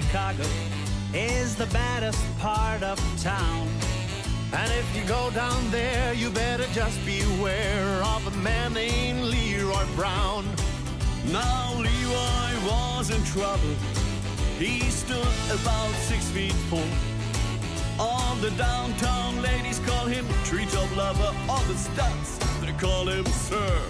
Chicago 0.00 0.44
is 1.12 1.54
the 1.56 1.66
baddest 1.66 2.24
part 2.38 2.82
of 2.82 2.98
town. 3.22 3.68
And 4.52 4.72
if 4.72 4.96
you 4.96 5.04
go 5.06 5.30
down 5.32 5.70
there, 5.70 6.14
you 6.14 6.30
better 6.30 6.66
just 6.72 7.04
beware 7.04 8.02
of 8.02 8.26
a 8.26 8.36
man 8.38 8.72
named 8.72 9.22
Leroy 9.22 9.84
Brown. 9.96 10.46
Now, 11.26 11.74
Leroy 11.74 12.52
was 12.66 13.10
in 13.10 13.22
trouble. 13.24 13.74
He 14.58 14.80
stood 14.90 15.36
about 15.60 15.92
six 16.08 16.24
feet 16.30 16.54
four. 16.70 16.90
All 17.98 18.34
the 18.36 18.50
downtown 18.52 19.42
ladies 19.42 19.80
call 19.80 20.06
him 20.06 20.26
treetop 20.44 20.96
lover. 20.96 21.34
All 21.48 21.62
the 21.64 21.76
studs, 21.76 22.38
they 22.60 22.72
call 22.72 23.06
him 23.06 23.26
sir. 23.26 23.82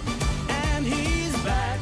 And 0.49 0.85
he's 0.85 1.33
bad, 1.43 1.79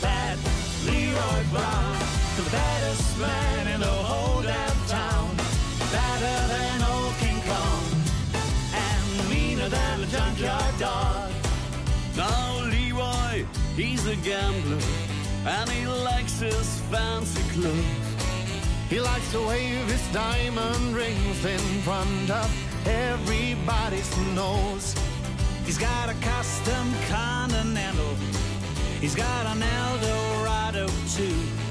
bad, 0.00 0.38
Leroy 0.86 1.44
Brown. 1.50 2.21
Baddest 2.52 3.18
man 3.18 3.66
in 3.68 3.80
the 3.80 3.86
whole 3.86 4.42
damn 4.42 4.86
town. 4.86 5.34
Badder 5.90 6.38
than 6.52 6.82
old 6.92 7.14
King 7.16 7.40
Kong. 7.48 7.84
And 8.74 9.30
meaner 9.30 9.70
than 9.70 10.02
a 10.02 10.06
junkyard 10.06 10.78
dog. 10.78 11.32
Now 12.14 12.60
Leroy, 12.66 13.46
he's 13.74 14.06
a 14.06 14.16
gambler. 14.16 14.82
And 15.46 15.70
he 15.70 15.86
likes 15.86 16.40
his 16.40 16.80
fancy 16.90 17.42
clothes. 17.54 18.12
He 18.90 19.00
likes 19.00 19.32
to 19.32 19.40
wave 19.48 19.90
his 19.90 20.06
diamond 20.12 20.94
rings 20.94 21.44
in 21.46 21.64
front 21.80 22.30
of 22.30 22.86
everybody's 22.86 24.14
nose. 24.34 24.94
He's 25.64 25.78
got 25.78 26.10
a 26.10 26.14
custom 26.20 26.92
Continental. 27.08 28.14
He's 29.00 29.14
got 29.14 29.46
an 29.46 29.62
Eldorado 29.62 30.86
too. 31.16 31.61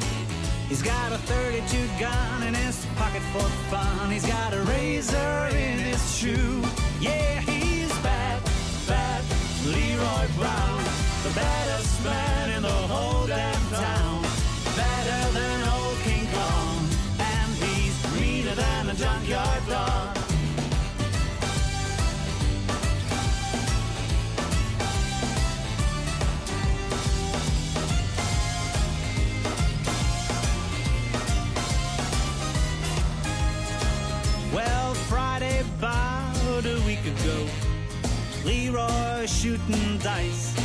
He's 0.72 0.82
got 0.82 1.12
a 1.12 1.18
32 1.18 2.00
gun 2.00 2.44
in 2.44 2.54
his 2.54 2.86
pocket 2.96 3.22
for 3.34 3.44
fun. 3.70 4.10
He's 4.10 4.26
got 4.26 4.54
a 4.54 4.62
razor 4.62 5.50
in 5.52 5.80
his 5.80 6.16
shoe. 6.16 6.64
Yeah, 7.02 7.42
he's 7.42 7.92
bad, 8.00 8.42
bad. 8.88 9.22
Leroy 9.66 10.28
Brown, 10.38 10.84
the 11.24 11.32
baddest 11.36 12.06
man 12.06 12.52
in 12.52 12.62
the 12.62 12.70
whole 12.70 13.28
damn 13.28 13.70
town. 13.70 14.01
Shooting 39.68 39.98
dice. 40.00 40.56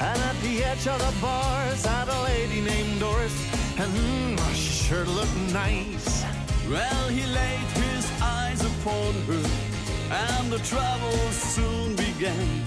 And 0.00 0.20
at 0.20 0.36
the 0.42 0.64
edge 0.64 0.86
of 0.86 0.98
the 0.98 1.20
bars 1.20 1.86
had 1.86 2.08
a 2.08 2.22
lady 2.24 2.60
named 2.60 3.00
Doris, 3.00 3.34
and 3.78 3.92
mm, 3.92 4.54
she 4.54 4.84
sure 4.84 5.04
looked 5.04 5.36
nice. 5.52 6.24
Well, 6.68 7.08
he 7.08 7.24
laid 7.26 7.68
his 7.84 8.10
eyes 8.20 8.60
upon 8.60 9.14
her, 9.28 9.44
and 10.10 10.52
the 10.52 10.58
trouble 10.58 11.18
soon 11.30 11.96
began. 11.96 12.62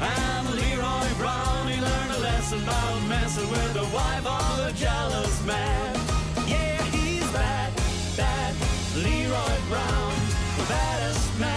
And 0.00 0.54
Leroy 0.54 1.08
Brown, 1.18 1.68
he 1.68 1.80
learned 1.80 2.12
a 2.12 2.20
lesson 2.20 2.62
about 2.62 3.08
messing 3.08 3.48
with 3.50 3.72
the 3.74 3.86
wife 3.94 4.26
of 4.26 4.58
a 4.68 4.72
jealous 4.72 5.44
man. 5.46 5.94
Yeah, 6.46 6.82
he's 6.82 7.30
bad, 7.32 7.72
bad. 8.16 8.54
Leroy 8.96 9.56
Brown, 9.68 10.14
the 10.58 10.64
baddest 10.68 11.40
man 11.40 11.53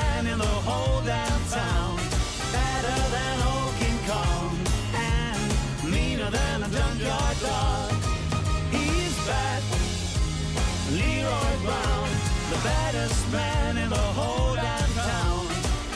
Brown, 11.68 12.10
the 12.50 12.60
baddest 12.64 13.30
man 13.30 13.78
in 13.78 13.90
the 13.90 14.08
whole 14.18 14.56
damn 14.56 14.92
town. 14.94 15.48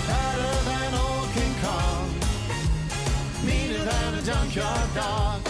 Better 0.06 0.54
than 0.68 0.90
old 1.04 1.30
King 1.38 1.56
Kong, 1.64 2.10
meaner 3.46 3.84
than 3.86 4.16
a 4.16 4.22
junkyard 4.22 4.94
dog. 4.94 5.42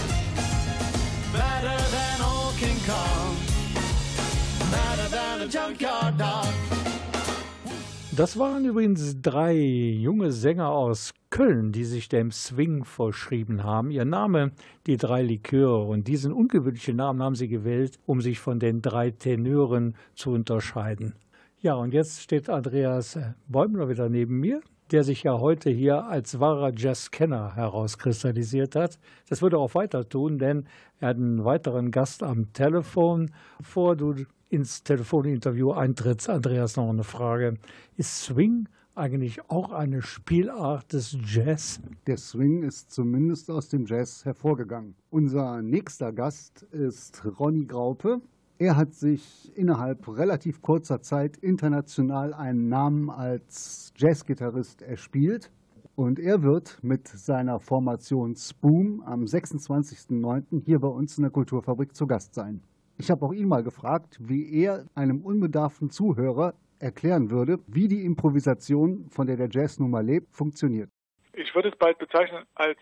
Better 1.34 1.78
than 1.96 2.22
old 2.22 2.54
King 2.62 2.80
Kong, 2.86 3.36
better 4.70 5.08
than 5.10 5.42
a 5.42 5.48
junkyard 5.48 6.18
dog. 6.20 6.61
Das 8.14 8.38
waren 8.38 8.66
übrigens 8.66 9.22
drei 9.22 9.56
junge 9.56 10.34
Sänger 10.34 10.70
aus 10.70 11.14
Köln, 11.30 11.72
die 11.72 11.86
sich 11.86 12.10
dem 12.10 12.30
Swing 12.32 12.84
verschrieben 12.84 13.64
haben. 13.64 13.90
Ihr 13.90 14.04
Name, 14.04 14.52
die 14.86 14.98
drei 14.98 15.22
Liköre. 15.22 15.84
Und 15.84 16.10
diesen 16.10 16.34
ungewöhnlichen 16.34 16.98
Namen 16.98 17.24
haben 17.24 17.36
sie 17.36 17.48
gewählt, 17.48 17.98
um 18.06 18.20
sich 18.20 18.40
von 18.40 18.60
den 18.60 18.82
drei 18.82 19.12
Tenören 19.12 19.96
zu 20.14 20.32
unterscheiden. 20.32 21.14
Ja, 21.62 21.76
und 21.76 21.94
jetzt 21.94 22.22
steht 22.22 22.50
Andreas 22.50 23.18
Bäumler 23.48 23.88
wieder 23.88 24.10
neben 24.10 24.42
mir, 24.42 24.62
der 24.92 25.04
sich 25.04 25.24
ja 25.24 25.40
heute 25.40 25.70
hier 25.70 26.06
als 26.06 26.40
wahrer 26.40 26.72
Jazzkenner 26.76 27.56
herauskristallisiert 27.56 28.76
hat. 28.76 29.00
Das 29.30 29.42
würde 29.42 29.58
er 29.58 29.60
auch 29.60 29.76
weiter 29.76 30.08
tun, 30.08 30.38
denn 30.38 30.66
er 31.00 31.10
hat 31.10 31.18
einen 31.18 31.46
weiteren 31.46 31.92
Gast 31.92 32.24
am 32.24 32.52
Telefon. 32.54 33.32
Bevor 33.58 33.96
du 33.96 34.16
ins 34.50 34.84
Telefoninterview 34.84 35.72
eintrittst, 35.72 36.30
Andreas, 36.30 36.76
noch 36.76 36.90
eine 36.90 37.04
Frage. 37.04 37.58
Ist 37.96 38.24
Swing 38.24 38.68
eigentlich 38.96 39.50
auch 39.50 39.72
eine 39.72 40.02
Spielart 40.02 40.92
des 40.92 41.18
Jazz? 41.26 41.80
Der 42.06 42.18
Swing 42.18 42.64
ist 42.64 42.92
zumindest 42.92 43.50
aus 43.50 43.70
dem 43.70 43.86
Jazz 43.86 44.26
hervorgegangen. 44.26 44.96
Unser 45.10 45.62
nächster 45.62 46.12
Gast 46.12 46.64
ist 46.64 47.24
Ronny 47.40 47.66
Graupe. 47.66 48.22
Er 48.62 48.78
hat 48.78 48.94
sich 48.94 49.52
innerhalb 49.58 50.08
relativ 50.08 50.62
kurzer 50.62 51.02
Zeit 51.02 51.36
international 51.38 52.32
einen 52.36 52.70
Namen 52.70 53.10
als 53.10 53.92
Jazzgitarrist 53.98 54.84
erspielt. 54.84 55.50
Und 55.96 56.20
er 56.20 56.44
wird 56.44 56.78
mit 56.84 57.08
seiner 57.08 57.60
Formation 57.60 58.36
Spoom 58.36 59.02
am 59.04 59.22
26.09. 59.24 60.64
hier 60.64 60.78
bei 60.78 60.90
uns 60.90 61.18
in 61.18 61.24
der 61.24 61.32
Kulturfabrik 61.32 61.96
zu 61.96 62.06
Gast 62.06 62.36
sein. 62.36 62.62
Ich 63.00 63.10
habe 63.10 63.26
auch 63.26 63.34
ihn 63.34 63.48
mal 63.48 63.64
gefragt, 63.64 64.20
wie 64.22 64.54
er 64.62 64.86
einem 64.94 65.22
unbedarften 65.22 65.90
Zuhörer 65.90 66.54
erklären 66.78 67.32
würde, 67.32 67.58
wie 67.66 67.88
die 67.88 68.06
Improvisation, 68.06 69.10
von 69.10 69.26
der 69.26 69.38
der 69.38 69.50
Jazz 69.50 69.80
nun 69.80 69.90
mal 69.90 70.06
lebt, 70.06 70.36
funktioniert. 70.36 70.92
Ich 71.34 71.56
würde 71.56 71.70
es 71.70 71.78
bald 71.80 71.98
bezeichnen 71.98 72.44
als 72.54 72.78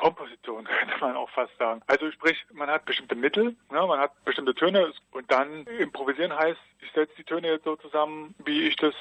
Live-Komposition, 0.00 0.64
könnte 0.80 0.94
man 1.00 1.16
auch 1.16 1.30
fast 1.30 1.56
sagen. 1.58 1.82
Also 1.86 2.10
sprich, 2.10 2.44
man 2.52 2.68
hat 2.68 2.84
bestimmte 2.84 3.14
Mittel, 3.14 3.56
ja, 3.72 3.86
man 3.86 4.00
hat 4.00 4.24
bestimmte 4.24 4.54
Töne 4.54 4.92
und 5.12 5.30
dann 5.30 5.66
improvisieren 5.66 6.34
heißt, 6.34 6.60
ich 6.80 6.90
setze 6.92 7.14
die 7.16 7.24
Töne 7.24 7.48
jetzt 7.48 7.64
so 7.64 7.76
zusammen, 7.76 8.34
wie 8.44 8.66
ich 8.66 8.76
das 8.76 8.94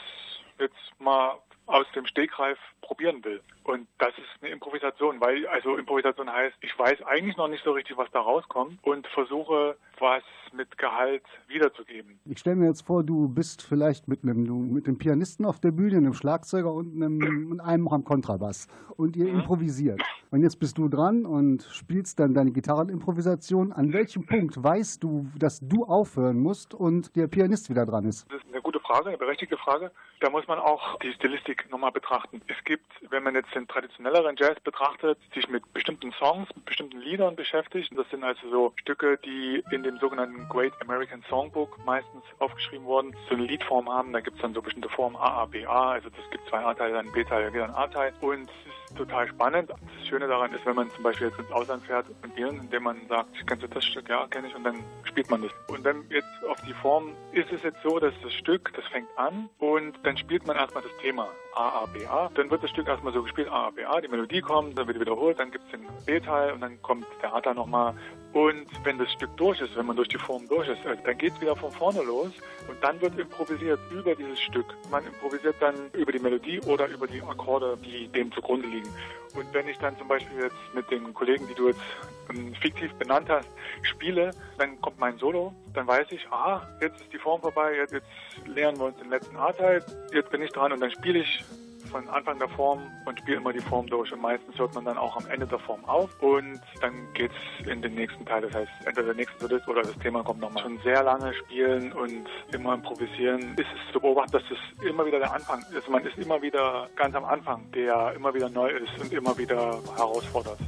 jetzt 0.59 0.75
mal 0.99 1.37
aus 1.65 1.85
dem 1.95 2.05
Stegreif 2.05 2.57
probieren 2.81 3.23
will. 3.23 3.41
Und 3.63 3.87
das 3.99 4.09
ist 4.17 4.25
eine 4.41 4.51
Improvisation, 4.51 5.19
weil 5.21 5.45
also 5.47 5.77
Improvisation 5.77 6.31
heißt, 6.31 6.55
ich 6.61 6.77
weiß 6.77 7.03
eigentlich 7.03 7.37
noch 7.37 7.47
nicht 7.47 7.63
so 7.63 7.71
richtig, 7.71 7.97
was 7.97 8.09
da 8.11 8.19
rauskommt 8.21 8.79
und 8.83 9.05
versuche, 9.07 9.77
was 9.99 10.23
mit 10.53 10.77
Gehalt 10.77 11.23
wiederzugeben. 11.47 12.19
Ich 12.25 12.39
stelle 12.39 12.55
mir 12.55 12.67
jetzt 12.67 12.81
vor, 12.87 13.03
du 13.03 13.27
bist 13.27 13.61
vielleicht 13.61 14.07
mit 14.07 14.23
einem, 14.23 14.45
du, 14.45 14.55
mit 14.55 14.87
einem 14.87 14.97
Pianisten 14.97 15.45
auf 15.45 15.59
der 15.59 15.71
Bühne, 15.71 15.97
einem 15.97 16.13
Schlagzeuger 16.13 16.73
und 16.73 16.95
einem, 16.95 17.51
und 17.51 17.59
einem 17.59 17.87
am 17.89 18.03
Kontrabass 18.03 18.67
und 18.97 19.15
ihr 19.15 19.25
Mhm. 19.25 19.39
improvisiert. 19.41 20.01
Und 20.31 20.41
jetzt 20.41 20.59
bist 20.59 20.77
du 20.77 20.87
dran 20.89 21.25
und 21.25 21.63
spielst 21.71 22.19
dann 22.19 22.33
deine 22.33 22.51
Gitarrenimprovisation. 22.51 23.71
An 23.71 23.93
welchem 23.93 24.25
Punkt 24.25 24.61
weißt 24.61 25.03
du, 25.03 25.27
dass 25.37 25.59
du 25.61 25.85
aufhören 25.85 26.39
musst 26.39 26.73
und 26.73 27.15
der 27.15 27.27
Pianist 27.27 27.69
wieder 27.69 27.85
dran 27.85 28.05
ist? 28.05 28.31
Das 28.31 28.41
ist 28.41 28.51
eine 28.51 28.61
gute 28.61 28.79
Frage, 28.79 29.09
eine 29.09 29.17
berechtigte 29.17 29.57
Frage. 29.57 29.91
Da 30.19 30.29
muss 30.29 30.47
man 30.47 30.59
auch 30.59 30.97
die 30.99 31.13
Stilistik 31.13 31.69
nochmal 31.71 31.91
betrachten. 31.91 32.41
Es 32.47 32.63
gibt, 32.69 32.91
wenn 33.09 33.23
man 33.23 33.33
jetzt 33.33 33.53
den 33.55 33.67
traditionelleren 33.67 34.35
Jazz 34.37 34.59
betrachtet, 34.59 35.17
sich 35.33 35.49
mit 35.49 35.73
bestimmten 35.73 36.11
Songs, 36.19 36.47
mit 36.55 36.65
bestimmten 36.65 37.01
Liedern 37.01 37.35
beschäftigt. 37.35 37.91
Das 37.97 38.07
sind 38.11 38.23
also 38.23 38.47
so 38.47 38.73
Stücke, 38.79 39.17
die 39.17 39.63
in 39.71 39.81
dem 39.81 39.97
sogenannten 39.97 40.47
Great 40.49 40.73
American 40.79 41.23
Songbook 41.27 41.83
meistens 41.83 42.23
aufgeschrieben 42.37 42.85
wurden, 42.85 43.15
so 43.27 43.33
eine 43.33 43.45
Liedform 43.45 43.89
haben. 43.89 44.13
Da 44.13 44.19
gibt 44.19 44.35
es 44.35 44.43
dann 44.43 44.53
so 44.53 44.61
bestimmte 44.61 44.87
Formen 44.87 45.15
A, 45.15 45.41
A, 45.41 45.45
B, 45.47 45.65
A. 45.65 45.93
Also 45.93 46.09
das 46.09 46.29
gibt 46.29 46.47
zwei 46.47 46.59
A-Teile, 46.59 46.93
dann 46.93 47.11
B-Teil, 47.11 47.51
ein 47.51 47.71
A-Teil. 47.71 48.13
Und 48.21 48.47
es 48.47 48.91
ist 48.91 48.97
total 48.97 49.27
spannend. 49.27 49.71
Schöne 50.09 50.27
daran 50.27 50.51
ist, 50.53 50.65
wenn 50.65 50.75
man 50.75 50.89
zum 50.91 51.03
Beispiel 51.03 51.27
jetzt 51.27 51.39
ins 51.39 51.51
Ausland 51.51 51.85
fährt 51.85 52.07
und 52.09 52.31
spielen, 52.31 52.59
indem 52.59 52.83
man 52.83 52.97
sagt, 53.07 53.29
kennst 53.45 53.63
du 53.63 53.67
das 53.67 53.85
Stück? 53.85 54.09
Ja, 54.09 54.25
kenne 54.27 54.47
ich. 54.47 54.55
Und 54.55 54.63
dann 54.63 54.83
spielt 55.03 55.29
man 55.29 55.41
das. 55.41 55.51
Und 55.67 55.83
wenn 55.83 56.03
jetzt 56.09 56.45
auf 56.49 56.59
die 56.67 56.73
Form 56.73 57.13
ist 57.31 57.51
es 57.51 57.61
jetzt 57.63 57.81
so, 57.83 57.99
dass 57.99 58.13
das 58.23 58.33
Stück, 58.33 58.73
das 58.75 58.85
fängt 58.87 59.07
an 59.17 59.49
und 59.59 59.93
dann 60.03 60.17
spielt 60.17 60.47
man 60.47 60.57
erstmal 60.57 60.83
das 60.83 60.91
Thema 61.01 61.27
A, 61.55 61.83
A, 61.83 61.85
B, 61.85 62.05
A. 62.05 62.29
Dann 62.33 62.49
wird 62.49 62.63
das 62.63 62.69
Stück 62.69 62.87
erstmal 62.87 63.13
so 63.13 63.21
gespielt, 63.23 63.49
A, 63.49 63.67
A, 63.67 63.69
B, 63.69 63.83
A. 63.83 64.01
Die 64.01 64.07
Melodie 64.07 64.41
kommt, 64.41 64.77
dann 64.77 64.87
wird 64.87 64.99
wiederholt, 64.99 65.39
dann 65.39 65.51
gibt 65.51 65.65
es 65.65 65.71
den 65.71 65.87
B-Teil 66.05 66.53
und 66.53 66.61
dann 66.61 66.81
kommt 66.81 67.05
der 67.21 67.33
A-Teil 67.33 67.55
nochmal. 67.55 67.93
Und 68.33 68.67
wenn 68.83 68.99
das 68.99 69.11
Stück 69.11 69.35
durch 69.37 69.59
ist, 69.59 69.75
wenn 69.75 69.87
man 69.87 69.95
durch 69.95 70.07
die 70.07 70.19
Form 70.19 70.47
durch 70.47 70.67
ist, 70.67 70.85
also 70.85 71.01
dann 71.03 71.17
geht 71.17 71.33
es 71.33 71.41
wieder 71.41 71.55
von 71.55 71.71
vorne 71.71 72.03
los 72.03 72.31
und 72.67 72.83
dann 72.83 73.01
wird 73.01 73.17
improvisiert 73.17 73.79
über 73.91 74.13
dieses 74.13 74.39
Stück. 74.39 74.65
Man 74.91 75.03
improvisiert 75.03 75.55
dann 75.59 75.73
über 75.93 76.11
die 76.11 76.19
Melodie 76.19 76.59
oder 76.61 76.87
über 76.87 77.07
die 77.07 77.21
Akkorde, 77.23 77.75
die 77.83 78.07
dem 78.07 78.31
zugrunde 78.31 78.67
liegen. 78.67 78.89
Und 79.35 79.51
wenn 79.53 79.67
ich 79.67 79.77
dann 79.79 79.97
zum 79.97 80.07
Beispiel 80.07 80.43
jetzt 80.43 80.55
mit 80.75 80.89
den 80.91 81.11
Kollegen, 81.13 81.47
die 81.47 81.55
du 81.55 81.69
jetzt 81.69 81.81
ähm, 82.29 82.53
fiktiv 82.55 82.93
benannt 82.93 83.29
hast, 83.29 83.49
spiele, 83.81 84.31
dann 84.59 84.79
kommt 84.81 84.99
mein 84.99 85.17
Solo, 85.17 85.53
dann 85.73 85.87
weiß 85.87 86.07
ich, 86.11 86.27
ah, 86.29 86.67
jetzt 86.81 87.01
ist 87.01 87.11
die 87.11 87.17
Form 87.17 87.41
vorbei, 87.41 87.77
jetzt, 87.77 87.93
jetzt 87.93 88.07
lernen 88.45 88.77
wir 88.77 88.85
uns 88.85 88.97
den 88.97 89.09
letzten 89.09 89.37
A-Teil, 89.37 89.83
jetzt 90.13 90.29
bin 90.29 90.41
ich 90.43 90.51
dran 90.51 90.71
und 90.71 90.81
dann 90.81 90.91
spiele 90.91 91.19
ich 91.19 91.43
von 91.91 92.07
Anfang 92.09 92.39
der 92.39 92.49
Form 92.49 92.81
und 93.05 93.19
spiele 93.19 93.37
immer 93.37 93.53
die 93.53 93.59
Form 93.59 93.87
durch. 93.87 94.11
Und 94.11 94.21
meistens 94.21 94.57
hört 94.57 94.73
man 94.75 94.85
dann 94.85 94.97
auch 94.97 95.15
am 95.17 95.27
Ende 95.27 95.47
der 95.47 95.59
Form 95.59 95.83
auf 95.85 96.09
und 96.21 96.59
dann 96.81 96.93
geht's 97.13 97.33
in 97.65 97.81
den 97.81 97.95
nächsten 97.95 98.25
Teil. 98.25 98.41
Das 98.41 98.53
heißt, 98.53 98.71
entweder 98.85 99.07
der 99.07 99.15
nächste 99.15 99.39
Solist 99.39 99.67
oder 99.67 99.81
das 99.81 99.97
Thema 99.99 100.23
kommt 100.23 100.41
nochmal. 100.41 100.63
Schon 100.63 100.79
sehr 100.83 101.03
lange 101.03 101.33
spielen 101.33 101.91
und 101.93 102.27
immer 102.53 102.73
improvisieren 102.73 103.53
ist 103.55 103.67
es 103.73 103.93
zu 103.93 103.99
beobachten, 103.99 104.31
dass 104.33 104.43
das 104.49 104.85
immer 104.85 105.05
wieder 105.05 105.19
der 105.19 105.33
Anfang 105.33 105.63
ist. 105.75 105.89
Man 105.89 106.05
ist 106.05 106.17
immer 106.17 106.41
wieder 106.41 106.89
ganz 106.95 107.15
am 107.15 107.25
Anfang, 107.25 107.71
der 107.71 108.13
immer 108.15 108.33
wieder 108.33 108.49
neu 108.49 108.69
ist 108.69 108.99
und 108.99 109.11
immer 109.13 109.37
wieder 109.37 109.79
herausfordert. 109.95 110.59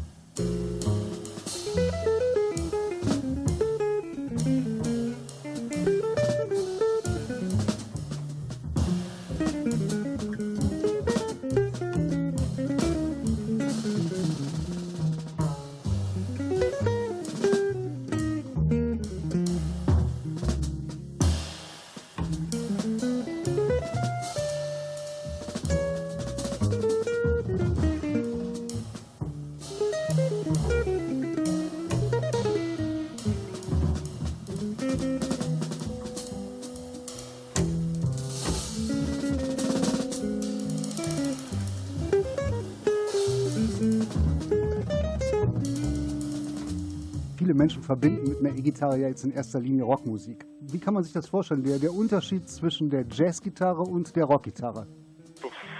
Menschen 47.62 47.84
verbinden 47.84 48.28
mit 48.28 48.40
einer 48.40 48.58
E-Gitarre 48.58 48.98
ja 48.98 49.08
jetzt 49.08 49.24
in 49.24 49.32
erster 49.32 49.60
Linie 49.60 49.84
Rockmusik. 49.84 50.48
Wie 50.62 50.80
kann 50.80 50.96
man 50.96 51.04
sich 51.04 51.14
das 51.14 51.28
vorstellen, 51.30 51.64
der, 51.64 51.78
der 51.78 51.94
Unterschied 51.94 52.50
zwischen 52.50 52.90
der 52.90 53.06
Jazzgitarre 53.08 53.84
und 53.84 54.16
der 54.16 54.26
Rockgitarre? 54.26 54.88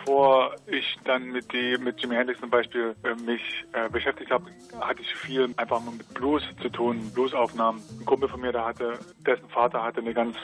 bevor 0.04 0.56
ich 0.68 0.98
dann 1.06 1.32
mit 1.32 1.52
die 1.54 1.78
mit 1.78 2.00
Jimi 2.02 2.16
Hendrix 2.16 2.40
zum 2.40 2.50
Beispiel 2.50 2.96
äh, 3.04 3.16
mich 3.24 3.42
äh, 3.74 3.90
beschäftigt 3.90 4.32
habe, 4.32 4.46
hatte 4.80 5.02
ich 5.02 5.16
viel 5.16 5.54
einfach 5.58 5.82
mit 5.84 6.14
Blues 6.14 6.44
zu 6.62 6.70
tun, 6.70 7.12
Bluesaufnahmen. 7.14 7.82
Ein 8.00 8.06
Kumpel 8.06 8.30
von 8.30 8.42
mir, 8.42 8.52
der 8.52 8.66
hatte, 8.66 9.00
dessen 9.26 9.48
Vater 9.50 9.84
hatte 9.84 10.02
eine 10.02 10.14
ganz 10.14 10.36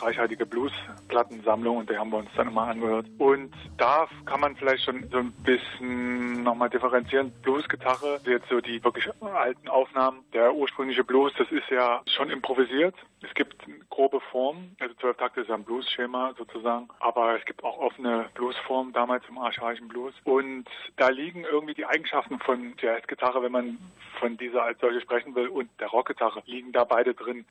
reichhaltige 0.00 0.46
Bluesplattensammlung 0.46 1.78
und 1.78 1.90
die 1.90 1.96
haben 1.96 2.10
wir 2.10 2.18
uns 2.18 2.30
dann 2.36 2.48
immer 2.48 2.68
angehört. 2.68 3.06
Und 3.18 3.52
da 3.76 4.06
kann 4.26 4.40
man 4.40 4.56
vielleicht 4.56 4.84
schon 4.84 5.08
so 5.10 5.18
ein 5.18 5.32
bisschen 5.44 6.42
nochmal 6.42 6.70
differenzieren. 6.70 7.32
Bluesgitarre, 7.42 8.20
jetzt 8.24 8.48
so 8.48 8.60
die 8.60 8.82
wirklich 8.82 9.08
alten 9.20 9.68
Aufnahmen, 9.68 10.20
der 10.32 10.54
ursprüngliche 10.54 11.04
Blues, 11.04 11.32
das 11.38 11.50
ist 11.50 11.68
ja 11.70 12.02
schon 12.06 12.30
improvisiert. 12.30 12.94
Es 13.22 13.32
gibt 13.34 13.64
grobe 13.88 14.20
Formen, 14.20 14.76
also 14.80 14.94
zwölf 14.96 15.16
Takte 15.16 15.40
ist 15.40 15.48
ja 15.48 15.54
ein 15.54 15.64
Blues-Schema 15.64 16.34
sozusagen, 16.36 16.88
aber 17.00 17.38
es 17.38 17.44
gibt 17.44 17.64
auch 17.64 17.78
offene 17.78 18.26
Bluesformen 18.34 18.92
damals 18.92 19.24
im 19.28 19.38
archaischen 19.38 19.88
Blues. 19.88 20.14
Und 20.24 20.66
da 20.96 21.08
liegen 21.08 21.44
irgendwie 21.44 21.74
die 21.74 21.86
Eigenschaften 21.86 22.38
von 22.40 22.74
Jazzgitarre, 22.78 23.42
wenn 23.42 23.52
man 23.52 23.78
von 24.20 24.36
dieser 24.36 24.62
als 24.62 24.78
solche 24.80 25.00
sprechen 25.00 25.34
will, 25.34 25.48
und 25.48 25.68
der 25.80 25.88
Rockgitarre, 25.88 26.42
liegen 26.46 26.72
da 26.72 26.84
beide 26.84 27.14
drin. 27.14 27.44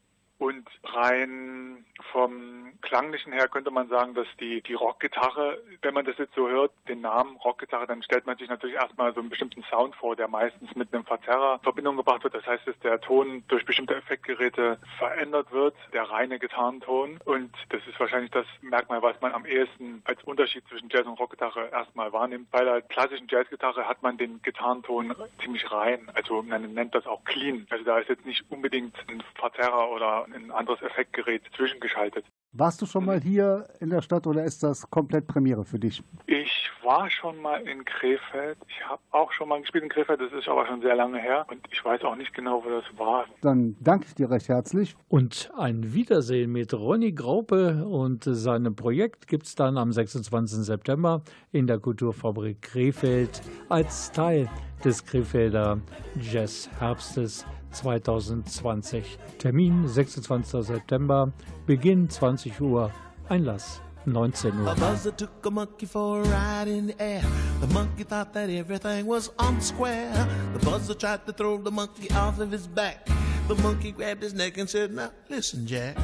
Und 0.43 0.67
rein 0.83 1.85
vom 2.11 2.73
Klanglichen 2.81 3.31
her 3.31 3.47
könnte 3.47 3.71
man 3.71 3.87
sagen, 3.87 4.13
dass 4.13 4.27
die, 4.41 4.61
die 4.61 4.73
Rockgitarre, 4.73 5.57
wenn 5.81 5.93
man 5.93 6.03
das 6.03 6.17
jetzt 6.17 6.35
so 6.35 6.49
hört, 6.49 6.73
den 6.89 6.99
Namen 6.99 7.37
Rockgitarre, 7.37 7.87
dann 7.87 8.03
stellt 8.03 8.25
man 8.25 8.37
sich 8.37 8.49
natürlich 8.49 8.75
erstmal 8.75 9.13
so 9.13 9.21
einen 9.21 9.29
bestimmten 9.29 9.63
Sound 9.71 9.95
vor, 9.95 10.17
der 10.17 10.27
meistens 10.27 10.75
mit 10.75 10.93
einem 10.93 11.05
Verzerrer 11.05 11.55
in 11.55 11.63
Verbindung 11.63 11.95
gebracht 11.95 12.25
wird. 12.25 12.33
Das 12.33 12.45
heißt, 12.45 12.67
dass 12.67 12.77
der 12.79 12.99
Ton 12.99 13.45
durch 13.47 13.65
bestimmte 13.65 13.95
Effektgeräte 13.95 14.79
verändert 14.97 15.49
wird, 15.53 15.75
der 15.93 16.03
reine 16.03 16.39
Gitarrenton. 16.39 17.21
Und 17.23 17.53
das 17.69 17.79
ist 17.87 17.97
wahrscheinlich 17.97 18.31
das 18.31 18.45
Merkmal, 18.61 19.01
was 19.01 19.21
man 19.21 19.31
am 19.31 19.45
ehesten 19.45 20.01
als 20.03 20.21
Unterschied 20.25 20.67
zwischen 20.67 20.89
Jazz 20.89 21.05
und 21.05 21.17
Rockgitarre 21.21 21.69
erstmal 21.71 22.11
wahrnimmt. 22.11 22.51
Bei 22.51 22.65
der 22.65 22.81
klassischen 22.81 23.29
Jazzgitarre 23.29 23.87
hat 23.87 24.03
man 24.03 24.17
den 24.17 24.41
Gitarrenton 24.41 25.15
ziemlich 25.41 25.71
rein. 25.71 26.11
Also 26.13 26.43
man 26.43 26.73
nennt 26.73 26.93
das 26.93 27.07
auch 27.07 27.23
clean. 27.23 27.65
Also 27.69 27.85
da 27.85 27.99
ist 27.99 28.09
jetzt 28.09 28.25
nicht 28.25 28.43
unbedingt 28.49 28.93
ein 29.07 29.23
Verzerrer 29.35 29.89
oder 29.89 30.27
ein 30.33 30.51
anderes 30.51 30.81
Effektgerät 30.81 31.43
zwischengeschaltet. 31.55 32.25
Warst 32.55 32.83
du 32.83 32.85
schon 32.85 33.05
mal 33.05 33.19
hier 33.19 33.67
in 33.79 33.89
der 33.89 34.03
Stadt 34.03 34.27
oder 34.27 34.43
ist 34.43 34.61
das 34.61 34.87
komplett 34.91 35.25
Premiere 35.25 35.65
für 35.65 35.79
dich? 35.79 36.03
Ich 36.27 36.69
war 36.83 37.09
schon 37.09 37.41
mal 37.41 37.67
in 37.67 37.83
Krefeld. 37.83 38.59
Ich 38.67 38.85
habe 38.85 39.01
auch 39.09 39.31
schon 39.31 39.49
mal 39.49 39.59
gespielt 39.59 39.85
in 39.85 39.89
Krefeld. 39.89 40.21
Das 40.21 40.31
ist 40.31 40.47
aber 40.47 40.67
schon 40.67 40.79
sehr 40.81 40.95
lange 40.95 41.17
her 41.17 41.47
und 41.49 41.65
ich 41.71 41.83
weiß 41.83 42.03
auch 42.03 42.15
nicht 42.15 42.31
genau, 42.31 42.63
wo 42.63 42.69
das 42.69 42.83
war. 42.95 43.25
Dann 43.41 43.75
danke 43.79 44.05
ich 44.07 44.13
dir 44.13 44.29
recht 44.29 44.49
herzlich. 44.49 44.95
Und 45.07 45.51
ein 45.57 45.95
Wiedersehen 45.95 46.51
mit 46.51 46.75
Ronny 46.75 47.13
Graupe 47.13 47.85
und 47.85 48.23
seinem 48.23 48.75
Projekt 48.75 49.27
gibt 49.27 49.47
es 49.47 49.55
dann 49.55 49.75
am 49.75 49.91
26. 49.91 50.59
September 50.59 51.23
in 51.51 51.65
der 51.65 51.79
Kulturfabrik 51.79 52.61
Krefeld 52.61 53.41
als 53.69 54.11
Teil 54.11 54.47
des 54.85 55.03
Krefelder 55.03 55.79
Jazz-Herbstes 56.21 57.47
2020. 57.73 59.03
Termin 59.37 59.83
26. 59.93 60.67
September, 60.67 61.31
Beginn 61.65 62.07
20 62.07 62.53
Uhr, 62.61 62.91
Einlass 63.29 63.81
19 64.05 64.59
Uhr. 64.59 64.71
A 64.71 64.75
buzzer 64.75 65.11
took 65.11 65.45
a 65.45 65.51
monkey 65.51 65.85
for 65.85 66.21
a 66.21 66.23
ride 66.23 66.67
in 66.67 66.87
the 66.87 67.01
air. 67.01 67.23
The 67.61 67.67
monkey 67.67 68.03
thought 68.03 68.33
that 68.33 68.49
everything 68.49 69.05
was 69.05 69.31
on 69.39 69.61
square. 69.61 70.11
The 70.53 70.59
buzzer 70.65 70.93
tried 70.93 71.25
to 71.25 71.33
throw 71.33 71.57
the 71.57 71.71
monkey 71.71 72.11
off 72.11 72.39
of 72.39 72.51
his 72.51 72.67
back. 72.67 73.07
The 73.47 73.55
monkey 73.55 73.91
grabbed 73.91 74.23
his 74.23 74.33
neck 74.33 74.57
and 74.57 74.69
said, 74.69 74.93
Now 74.93 75.11
listen, 75.29 75.65
Jack. 75.65 75.97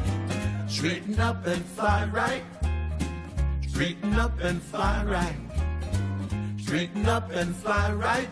Straighten 0.68 1.20
up 1.20 1.46
and 1.48 1.64
fly 1.66 2.10
right. 2.12 2.44
Straighten 3.68 4.14
up 4.20 4.40
and 4.42 4.62
fly 4.62 5.04
right. 5.06 6.60
Straighten 6.60 7.06
up 7.08 7.32
and 7.32 7.56
fly 7.56 7.94
right. 7.94 8.30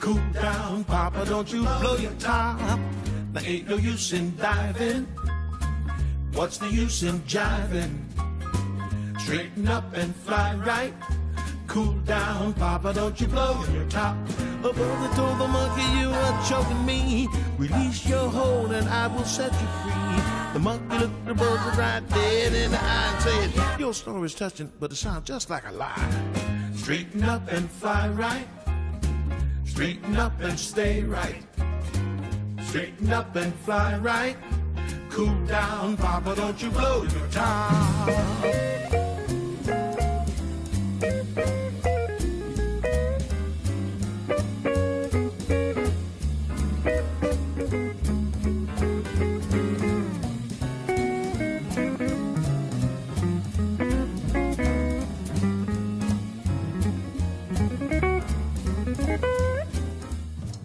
Cool 0.00 0.20
down, 0.32 0.82
Papa, 0.84 1.26
don't 1.26 1.52
you 1.52 1.62
blow 1.62 1.94
your 1.96 2.12
top. 2.12 2.80
There 3.34 3.42
ain't 3.44 3.68
no 3.68 3.76
use 3.76 4.14
in 4.14 4.34
diving. 4.36 5.06
What's 6.32 6.56
the 6.56 6.68
use 6.68 7.02
in 7.02 7.20
jiving? 7.20 7.98
Straighten 9.20 9.68
up 9.68 9.84
and 9.94 10.16
fly 10.16 10.54
right. 10.54 10.94
Cool 11.66 11.92
down, 12.06 12.54
Papa, 12.54 12.94
don't 12.94 13.20
you 13.20 13.26
blow 13.26 13.62
your 13.74 13.84
top. 13.90 14.16
A 14.64 14.72
brother 14.72 15.14
told 15.14 15.38
the 15.38 15.46
monkey 15.46 15.82
you 15.98 16.08
are 16.08 16.46
choking 16.48 16.86
me. 16.86 17.28
Release 17.58 18.08
your 18.08 18.26
hold 18.30 18.72
and 18.72 18.88
I 18.88 19.06
will 19.06 19.24
set 19.24 19.52
you 19.52 19.68
free. 19.82 20.54
The 20.54 20.60
monkey 20.60 20.98
looked 20.98 21.26
the 21.26 21.34
brother 21.34 21.78
right 21.78 22.08
dead 22.08 22.54
in 22.54 22.70
the 22.70 22.80
eye 22.80 23.12
and 23.12 23.52
said, 23.52 23.78
Your 23.78 23.92
story's 23.92 24.34
touching, 24.34 24.72
but 24.80 24.92
it 24.92 24.96
sounds 24.96 25.26
just 25.28 25.50
like 25.50 25.68
a 25.68 25.72
lie. 25.72 26.10
Straighten 26.74 27.22
up 27.22 27.52
and 27.52 27.70
fly 27.70 28.08
right. 28.08 28.46
Straighten 29.80 30.16
up 30.18 30.38
and 30.42 30.60
stay 30.60 31.02
right. 31.04 31.42
Straighten 32.64 33.14
up 33.14 33.34
and 33.34 33.54
fly 33.64 33.96
right. 33.96 34.36
Cool 35.08 35.34
down, 35.46 35.96
Papa, 35.96 36.36
don't 36.36 36.62
you 36.62 36.68
blow 36.68 37.04
your 37.04 37.26
top. 37.28 38.10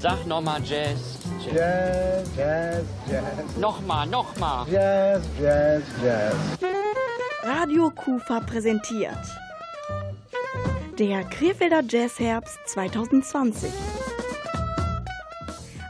Sag 0.05 0.21
nochmal 0.27 0.61
Jazz. 0.63 1.17
Jazz, 1.43 2.29
Jazz, 2.37 2.85
Jazz. 3.09 3.57
Nochmal, 3.59 4.05
nochmal. 4.05 4.67
Jazz, 4.69 5.23
Jazz, 5.41 5.81
Jazz. 5.99 6.35
Radio 7.43 7.89
Kufa 7.89 8.39
präsentiert. 8.41 9.17
Der 10.99 11.23
Krefelder 11.23 11.81
Jazzherbst 11.89 12.59
2020. 12.67 13.71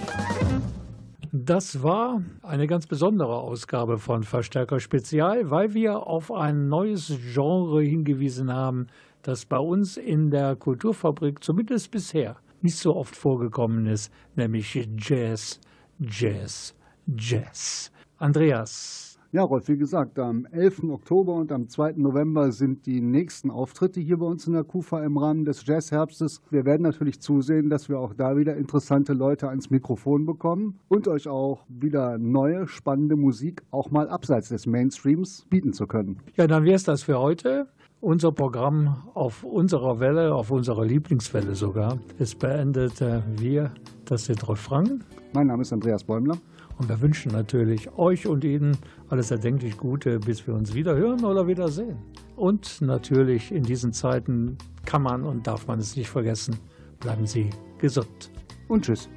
Das 1.46 1.80
war 1.80 2.22
eine 2.42 2.66
ganz 2.66 2.88
besondere 2.88 3.36
Ausgabe 3.36 3.98
von 3.98 4.24
Verstärker 4.24 4.80
Spezial, 4.80 5.48
weil 5.48 5.74
wir 5.74 6.04
auf 6.04 6.32
ein 6.32 6.68
neues 6.68 7.20
Genre 7.32 7.82
hingewiesen 7.82 8.52
haben, 8.52 8.88
das 9.22 9.44
bei 9.46 9.58
uns 9.58 9.96
in 9.96 10.32
der 10.32 10.56
Kulturfabrik 10.56 11.44
zumindest 11.44 11.92
bisher 11.92 12.34
nicht 12.62 12.76
so 12.76 12.96
oft 12.96 13.14
vorgekommen 13.14 13.86
ist, 13.86 14.12
nämlich 14.34 14.74
Jazz, 14.98 15.60
Jazz, 16.00 16.74
Jazz. 17.16 17.92
Andreas, 18.18 19.05
Ja, 19.32 19.42
Rolf, 19.42 19.68
wie 19.68 19.76
gesagt, 19.76 20.18
am 20.18 20.46
11. 20.52 20.84
Oktober 20.84 21.34
und 21.34 21.50
am 21.50 21.68
2. 21.68 21.94
November 21.96 22.52
sind 22.52 22.86
die 22.86 23.00
nächsten 23.00 23.50
Auftritte 23.50 24.00
hier 24.00 24.18
bei 24.18 24.26
uns 24.26 24.46
in 24.46 24.52
der 24.52 24.62
KUFA 24.64 25.04
im 25.04 25.18
Rahmen 25.18 25.44
des 25.44 25.66
Jazzherbstes. 25.66 26.40
Wir 26.50 26.64
werden 26.64 26.82
natürlich 26.82 27.20
zusehen, 27.20 27.68
dass 27.68 27.88
wir 27.88 27.98
auch 27.98 28.14
da 28.14 28.36
wieder 28.36 28.56
interessante 28.56 29.12
Leute 29.12 29.48
ans 29.48 29.68
Mikrofon 29.68 30.26
bekommen 30.26 30.78
und 30.88 31.08
euch 31.08 31.28
auch 31.28 31.64
wieder 31.68 32.18
neue, 32.18 32.68
spannende 32.68 33.16
Musik 33.16 33.62
auch 33.72 33.90
mal 33.90 34.08
abseits 34.08 34.48
des 34.48 34.66
Mainstreams 34.66 35.44
bieten 35.50 35.72
zu 35.72 35.86
können. 35.86 36.18
ja, 36.36 36.46
dann 36.46 36.64
wäre 36.64 36.76
es 36.76 36.84
das 36.84 37.02
für 37.02 37.18
heute. 37.18 37.66
Unser 38.00 38.30
Programm 38.30 39.02
auf 39.14 39.42
unserer 39.42 39.98
Welle, 39.98 40.34
auf 40.34 40.50
unserer 40.50 40.84
Lieblingswelle 40.84 41.54
sogar, 41.54 41.98
ist 42.18 42.38
beendet. 42.38 43.00
Äh, 43.00 43.22
Wir, 43.38 43.72
das 44.04 44.26
sind 44.26 44.46
Rolf 44.46 44.60
Frank. 44.60 45.04
Mein 45.34 45.48
Name 45.48 45.62
ist 45.62 45.72
Andreas 45.72 46.04
Bäumler. 46.04 46.36
Und 46.78 46.90
wir 46.90 47.00
wünschen 47.00 47.32
natürlich 47.32 47.90
euch 47.96 48.26
und 48.26 48.44
Ihnen 48.44 48.76
alles 49.08 49.30
erdenklich 49.30 49.76
Gute, 49.76 50.18
bis 50.18 50.46
wir 50.46 50.54
uns 50.54 50.74
wieder 50.74 50.96
hören 50.96 51.24
oder 51.24 51.46
wiedersehen. 51.46 51.96
Und 52.36 52.80
natürlich 52.80 53.52
in 53.52 53.62
diesen 53.62 53.92
Zeiten 53.92 54.58
kann 54.84 55.02
man 55.02 55.24
und 55.24 55.46
darf 55.46 55.66
man 55.66 55.78
es 55.78 55.96
nicht 55.96 56.10
vergessen. 56.10 56.58
Bleiben 57.00 57.26
Sie 57.26 57.50
gesund. 57.78 58.30
Und 58.68 58.84
tschüss. 58.84 59.08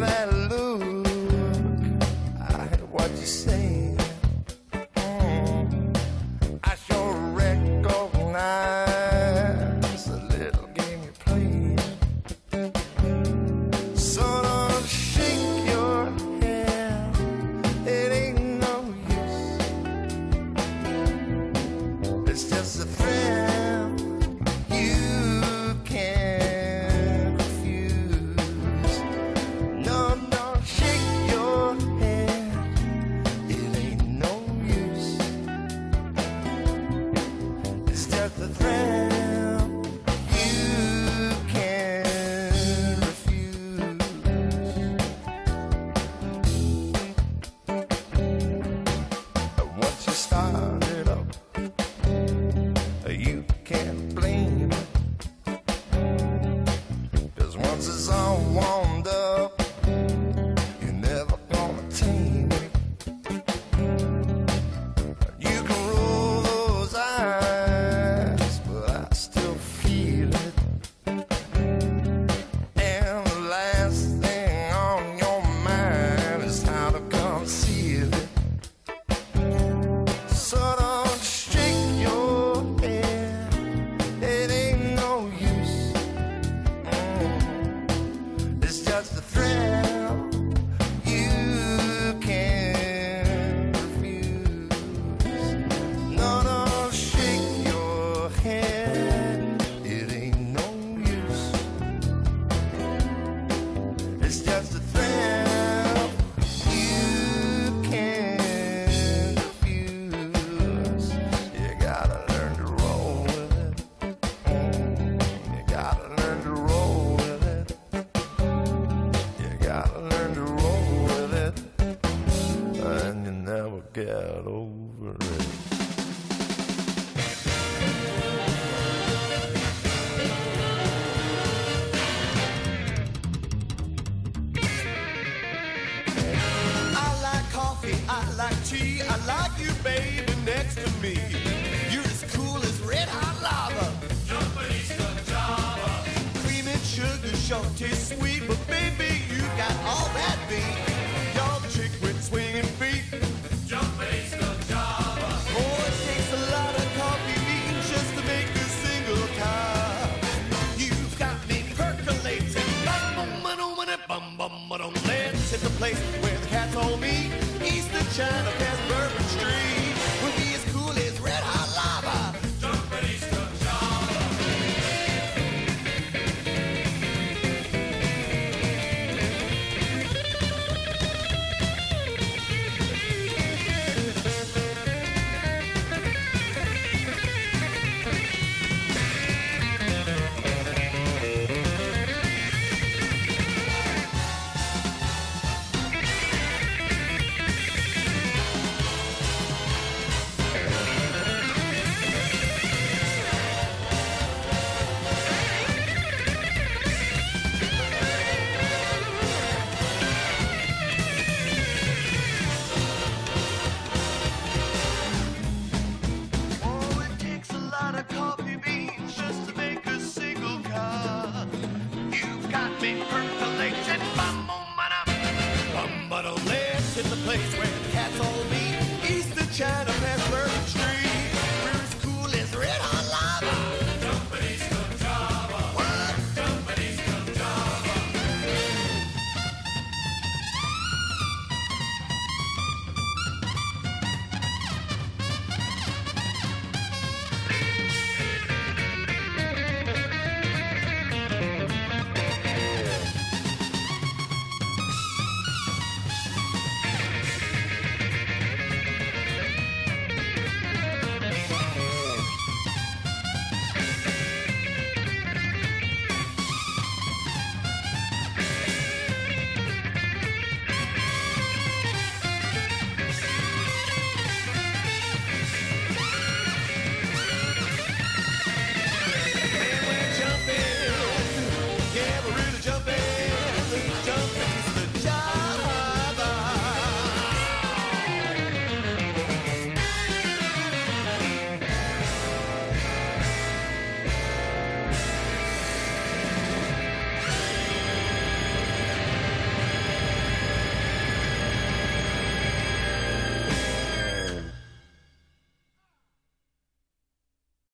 that 0.00 0.39